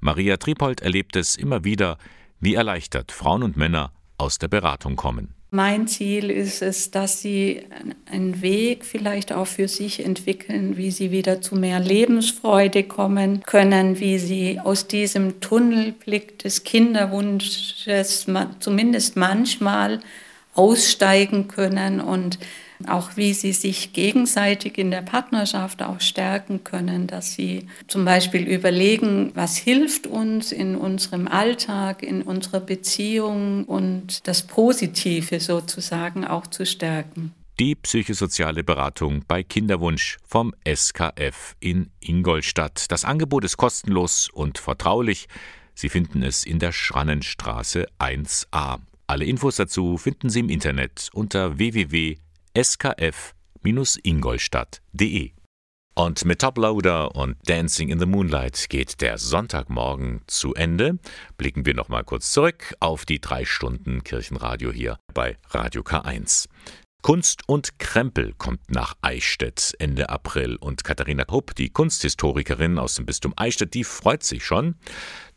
Maria 0.01 0.35
Tripold 0.35 0.81
erlebt 0.81 1.15
es 1.15 1.37
immer 1.37 1.63
wieder, 1.63 1.97
wie 2.41 2.55
erleichtert 2.55 3.13
Frauen 3.13 3.43
und 3.43 3.55
Männer 3.55 3.93
aus 4.17 4.39
der 4.39 4.49
Beratung 4.49 4.97
kommen. 4.97 5.33
Mein 5.55 5.87
Ziel 5.87 6.31
ist 6.31 6.63
es, 6.63 6.89
dass 6.89 7.21
sie 7.21 7.61
einen 8.11 8.41
Weg 8.41 8.83
vielleicht 8.83 9.31
auch 9.31 9.45
für 9.45 9.67
sich 9.67 10.03
entwickeln, 10.03 10.77
wie 10.77 10.89
sie 10.89 11.11
wieder 11.11 11.41
zu 11.41 11.55
mehr 11.55 11.79
Lebensfreude 11.79 12.81
kommen 12.81 13.43
können, 13.45 13.99
wie 13.99 14.17
sie 14.17 14.59
aus 14.59 14.87
diesem 14.87 15.41
Tunnelblick 15.41 16.39
des 16.39 16.63
Kinderwunsches 16.63 18.25
zumindest 18.61 19.15
manchmal 19.15 19.99
aussteigen 20.55 21.47
können 21.47 22.01
und 22.01 22.39
auch 22.87 23.15
wie 23.15 23.33
sie 23.33 23.53
sich 23.53 23.93
gegenseitig 23.93 24.77
in 24.77 24.91
der 24.91 25.01
Partnerschaft 25.01 25.81
auch 25.81 26.01
stärken 26.01 26.63
können, 26.63 27.07
dass 27.07 27.33
sie 27.33 27.67
zum 27.87 28.05
Beispiel 28.05 28.47
überlegen, 28.47 29.31
was 29.35 29.57
hilft 29.57 30.07
uns 30.07 30.51
in 30.51 30.75
unserem 30.75 31.27
Alltag, 31.27 32.03
in 32.03 32.21
unserer 32.21 32.59
Beziehung 32.59 33.65
und 33.65 34.27
das 34.27 34.43
Positive 34.43 35.39
sozusagen 35.39 36.25
auch 36.25 36.47
zu 36.47 36.65
stärken. 36.65 37.33
Die 37.59 37.75
psychosoziale 37.75 38.63
Beratung 38.63 39.23
bei 39.27 39.43
Kinderwunsch 39.43 40.17
vom 40.25 40.55
SKF 40.67 41.55
in 41.59 41.91
Ingolstadt. 41.99 42.91
Das 42.91 43.05
Angebot 43.05 43.45
ist 43.45 43.57
kostenlos 43.57 44.29
und 44.33 44.57
vertraulich. 44.57 45.27
Sie 45.75 45.89
finden 45.89 46.23
es 46.23 46.45
in 46.45 46.57
der 46.57 46.71
Schrannenstraße 46.71 47.87
1a. 47.99 48.79
Alle 49.05 49.25
Infos 49.25 49.57
dazu 49.57 49.97
finden 49.97 50.29
Sie 50.29 50.39
im 50.39 50.49
Internet 50.49 51.09
unter 51.13 51.59
www 51.59 52.17
skf-ingolstadt.de. 52.55 55.31
Und 55.95 56.25
mit 56.25 56.41
Toploader 56.41 57.15
und 57.15 57.37
Dancing 57.47 57.89
in 57.89 57.99
the 57.99 58.07
Moonlight 58.07 58.67
geht 58.69 58.99
der 59.01 59.19
Sonntagmorgen 59.19 60.21
zu 60.25 60.55
Ende. 60.55 60.97
Blicken 61.37 61.67
wir 61.67 61.75
nochmal 61.75 62.03
kurz 62.03 62.31
zurück 62.31 62.73
auf 62.79 63.05
die 63.05 63.21
drei 63.21 63.45
Stunden 63.45 64.03
Kirchenradio 64.03 64.71
hier 64.71 64.97
bei 65.13 65.37
Radio 65.51 65.83
K1. 65.83 66.47
Kunst 67.03 67.41
und 67.47 67.77
Krempel 67.79 68.33
kommt 68.37 68.71
nach 68.71 68.95
Eichstätt 69.01 69.75
Ende 69.77 70.09
April 70.09 70.55
und 70.55 70.85
Katharina 70.85 71.25
Hupp, 71.29 71.53
die 71.53 71.69
Kunsthistorikerin 71.69 72.79
aus 72.79 72.95
dem 72.95 73.05
Bistum 73.05 73.33
Eichstätt, 73.35 73.73
die 73.73 73.83
freut 73.83 74.23
sich 74.23 74.45
schon, 74.45 74.75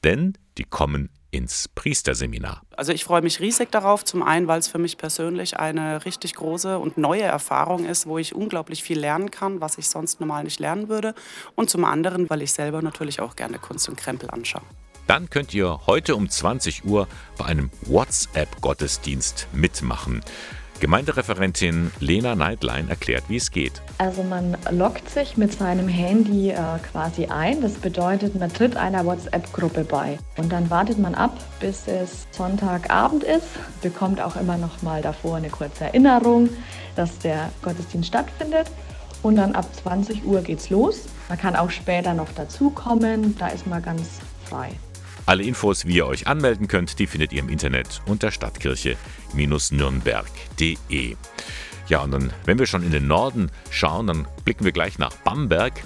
denn 0.04 0.38
die 0.58 0.64
kommen 0.64 1.10
ins 1.30 1.68
Priesterseminar. 1.68 2.62
Also 2.76 2.92
ich 2.92 3.04
freue 3.04 3.22
mich 3.22 3.40
riesig 3.40 3.70
darauf, 3.70 4.04
zum 4.04 4.22
einen, 4.22 4.48
weil 4.48 4.58
es 4.58 4.68
für 4.68 4.78
mich 4.78 4.96
persönlich 4.98 5.58
eine 5.58 6.04
richtig 6.04 6.34
große 6.34 6.78
und 6.78 6.98
neue 6.98 7.22
Erfahrung 7.22 7.84
ist, 7.84 8.06
wo 8.06 8.18
ich 8.18 8.34
unglaublich 8.34 8.82
viel 8.82 8.98
lernen 8.98 9.30
kann, 9.30 9.60
was 9.60 9.78
ich 9.78 9.88
sonst 9.88 10.20
normal 10.20 10.44
nicht 10.44 10.60
lernen 10.60 10.88
würde. 10.88 11.14
Und 11.54 11.70
zum 11.70 11.84
anderen, 11.84 12.28
weil 12.30 12.42
ich 12.42 12.52
selber 12.52 12.82
natürlich 12.82 13.20
auch 13.20 13.36
gerne 13.36 13.58
Kunst 13.58 13.88
und 13.88 13.96
Krempel 13.96 14.30
anschaue. 14.30 14.62
Dann 15.06 15.30
könnt 15.30 15.54
ihr 15.54 15.86
heute 15.86 16.16
um 16.16 16.28
20 16.28 16.84
Uhr 16.84 17.06
bei 17.38 17.44
einem 17.44 17.70
WhatsApp-Gottesdienst 17.82 19.46
mitmachen. 19.52 20.22
Gemeindereferentin 20.80 21.90
Lena 22.00 22.34
Neidlein 22.34 22.88
erklärt, 22.88 23.24
wie 23.28 23.36
es 23.36 23.50
geht. 23.50 23.82
Also 23.98 24.22
man 24.22 24.56
loggt 24.70 25.08
sich 25.08 25.36
mit 25.36 25.52
seinem 25.52 25.88
Handy 25.88 26.50
äh, 26.50 26.56
quasi 26.90 27.26
ein. 27.26 27.62
Das 27.62 27.74
bedeutet, 27.74 28.38
man 28.38 28.52
tritt 28.52 28.76
einer 28.76 29.04
WhatsApp-Gruppe 29.04 29.84
bei. 29.84 30.18
Und 30.36 30.52
dann 30.52 30.68
wartet 30.68 30.98
man 30.98 31.14
ab, 31.14 31.38
bis 31.60 31.88
es 31.88 32.26
Sonntagabend 32.30 33.24
ist, 33.24 33.48
bekommt 33.80 34.20
auch 34.20 34.36
immer 34.36 34.58
noch 34.58 34.82
mal 34.82 35.02
davor 35.02 35.36
eine 35.36 35.48
kurze 35.48 35.84
Erinnerung, 35.84 36.50
dass 36.94 37.18
der 37.18 37.50
Gottesdienst 37.62 38.08
stattfindet. 38.08 38.70
Und 39.22 39.36
dann 39.36 39.54
ab 39.54 39.66
20 39.82 40.24
Uhr 40.24 40.42
geht's 40.42 40.70
los. 40.70 41.04
Man 41.28 41.38
kann 41.38 41.56
auch 41.56 41.70
später 41.70 42.14
noch 42.14 42.30
dazukommen, 42.32 43.36
da 43.38 43.48
ist 43.48 43.66
man 43.66 43.82
ganz 43.82 44.20
frei. 44.44 44.70
Alle 45.26 45.42
Infos, 45.42 45.84
wie 45.86 45.96
ihr 45.96 46.06
euch 46.06 46.28
anmelden 46.28 46.68
könnt, 46.68 47.00
die 47.00 47.08
findet 47.08 47.32
ihr 47.32 47.40
im 47.40 47.48
Internet 47.48 48.00
unter 48.06 48.30
stadtkirche-nürnberg.de. 48.30 51.16
Ja, 51.88 52.02
und 52.02 52.12
dann, 52.12 52.32
wenn 52.44 52.60
wir 52.60 52.66
schon 52.66 52.84
in 52.84 52.92
den 52.92 53.08
Norden 53.08 53.50
schauen, 53.70 54.06
dann 54.06 54.28
blicken 54.44 54.64
wir 54.64 54.70
gleich 54.70 54.98
nach 54.98 55.12
Bamberg, 55.24 55.82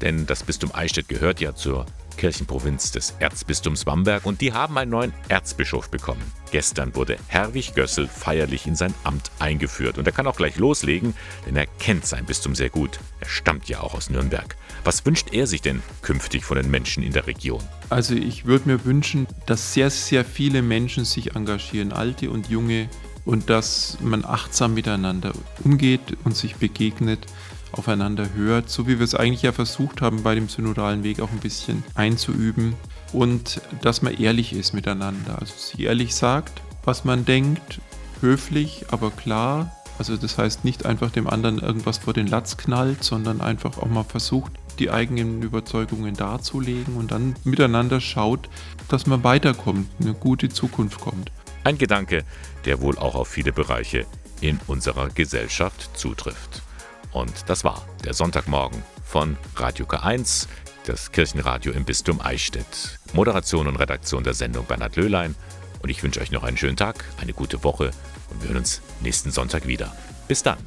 denn 0.00 0.24
das 0.26 0.42
Bistum 0.42 0.74
Eichstätt 0.74 1.08
gehört 1.08 1.40
ja 1.40 1.54
zur 1.54 1.84
Kirchenprovinz 2.18 2.92
des 2.92 3.14
Erzbistums 3.20 3.86
Bamberg 3.86 4.26
und 4.26 4.42
die 4.42 4.52
haben 4.52 4.76
einen 4.76 4.90
neuen 4.90 5.14
Erzbischof 5.28 5.88
bekommen. 5.88 6.20
Gestern 6.50 6.94
wurde 6.94 7.16
Herwig 7.28 7.74
Gössel 7.74 8.06
feierlich 8.06 8.66
in 8.66 8.76
sein 8.76 8.92
Amt 9.04 9.30
eingeführt 9.38 9.96
und 9.96 10.06
er 10.06 10.12
kann 10.12 10.26
auch 10.26 10.36
gleich 10.36 10.58
loslegen, 10.58 11.14
denn 11.46 11.56
er 11.56 11.66
kennt 11.66 12.04
sein 12.04 12.26
Bistum 12.26 12.54
sehr 12.54 12.68
gut. 12.68 12.98
Er 13.20 13.28
stammt 13.28 13.68
ja 13.70 13.80
auch 13.80 13.94
aus 13.94 14.10
Nürnberg. 14.10 14.56
Was 14.84 15.06
wünscht 15.06 15.32
er 15.32 15.46
sich 15.46 15.62
denn 15.62 15.82
künftig 16.02 16.44
von 16.44 16.58
den 16.58 16.70
Menschen 16.70 17.02
in 17.02 17.12
der 17.12 17.26
Region? 17.26 17.62
Also 17.88 18.14
ich 18.14 18.44
würde 18.44 18.68
mir 18.68 18.84
wünschen, 18.84 19.26
dass 19.46 19.72
sehr, 19.72 19.88
sehr 19.88 20.24
viele 20.24 20.60
Menschen 20.60 21.06
sich 21.06 21.34
engagieren, 21.36 21.92
alte 21.92 22.30
und 22.30 22.48
junge, 22.50 22.88
und 23.28 23.50
dass 23.50 23.98
man 24.00 24.24
achtsam 24.24 24.72
miteinander 24.72 25.34
umgeht 25.62 26.16
und 26.24 26.34
sich 26.34 26.56
begegnet 26.56 27.26
aufeinander 27.72 28.34
hört, 28.34 28.70
so 28.70 28.86
wie 28.86 28.98
wir 28.98 29.04
es 29.04 29.14
eigentlich 29.14 29.42
ja 29.42 29.52
versucht 29.52 30.00
haben, 30.00 30.22
bei 30.22 30.34
dem 30.34 30.48
synodalen 30.48 31.04
Weg 31.04 31.20
auch 31.20 31.30
ein 31.30 31.40
bisschen 31.40 31.84
einzuüben 31.94 32.74
und 33.12 33.60
dass 33.82 34.02
man 34.02 34.14
ehrlich 34.14 34.52
ist 34.52 34.74
miteinander, 34.74 35.38
also 35.38 35.54
sich 35.56 35.80
ehrlich 35.80 36.14
sagt, 36.14 36.62
was 36.84 37.04
man 37.04 37.24
denkt, 37.24 37.80
höflich, 38.20 38.86
aber 38.90 39.10
klar. 39.10 39.72
Also 39.98 40.16
das 40.16 40.38
heißt 40.38 40.64
nicht 40.64 40.86
einfach 40.86 41.10
dem 41.10 41.26
anderen 41.26 41.58
irgendwas 41.58 41.98
vor 41.98 42.12
den 42.12 42.28
Latz 42.28 42.56
knallt, 42.56 43.02
sondern 43.02 43.40
einfach 43.40 43.78
auch 43.78 43.88
mal 43.88 44.04
versucht, 44.04 44.52
die 44.78 44.90
eigenen 44.90 45.42
Überzeugungen 45.42 46.14
darzulegen 46.14 46.96
und 46.96 47.10
dann 47.10 47.34
miteinander 47.42 48.00
schaut, 48.00 48.48
dass 48.88 49.06
man 49.06 49.24
weiterkommt, 49.24 49.88
eine 50.00 50.14
gute 50.14 50.48
Zukunft 50.48 51.00
kommt. 51.00 51.32
Ein 51.64 51.78
Gedanke, 51.78 52.24
der 52.64 52.80
wohl 52.80 52.96
auch 52.96 53.16
auf 53.16 53.28
viele 53.28 53.52
Bereiche 53.52 54.06
in 54.40 54.60
unserer 54.68 55.08
Gesellschaft 55.08 55.90
zutrifft. 55.94 56.62
Und 57.12 57.48
das 57.48 57.64
war 57.64 57.86
der 58.04 58.14
Sonntagmorgen 58.14 58.82
von 59.04 59.36
Radio 59.56 59.86
K1, 59.86 60.46
das 60.86 61.12
Kirchenradio 61.12 61.72
im 61.72 61.84
Bistum 61.84 62.20
Eichstätt. 62.20 62.98
Moderation 63.12 63.66
und 63.66 63.76
Redaktion 63.76 64.24
der 64.24 64.34
Sendung 64.34 64.66
Bernhard 64.66 64.96
Löhlein. 64.96 65.34
Und 65.82 65.90
ich 65.90 66.02
wünsche 66.02 66.20
euch 66.20 66.30
noch 66.30 66.42
einen 66.42 66.56
schönen 66.56 66.76
Tag, 66.76 67.04
eine 67.20 67.32
gute 67.32 67.62
Woche 67.64 67.90
und 68.30 68.42
wir 68.42 68.48
hören 68.48 68.58
uns 68.58 68.82
nächsten 69.00 69.30
Sonntag 69.30 69.66
wieder. 69.66 69.94
Bis 70.26 70.42
dann. 70.42 70.58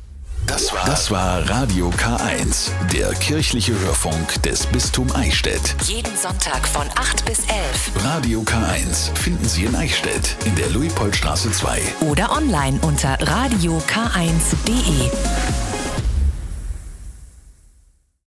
Das 0.47 0.73
war, 0.73 0.85
das 0.85 1.11
war 1.11 1.47
Radio 1.49 1.89
K1, 1.91 2.71
der 2.91 3.13
kirchliche 3.13 3.79
Hörfunk 3.79 4.41
des 4.41 4.65
Bistum 4.65 5.11
Eichstätt. 5.11 5.75
Jeden 5.83 6.15
Sonntag 6.17 6.67
von 6.67 6.87
8 6.95 7.25
bis 7.25 7.39
11. 7.39 7.91
Radio 8.03 8.41
K1 8.41 9.15
finden 9.17 9.47
Sie 9.47 9.65
in 9.65 9.75
Eichstätt 9.75 10.35
in 10.45 10.55
der 10.55 10.69
Luitpoldstraße 10.69 11.51
2. 11.51 11.81
Oder 12.01 12.31
online 12.31 12.79
unter 12.81 13.19
radiok1.de. 13.19 15.11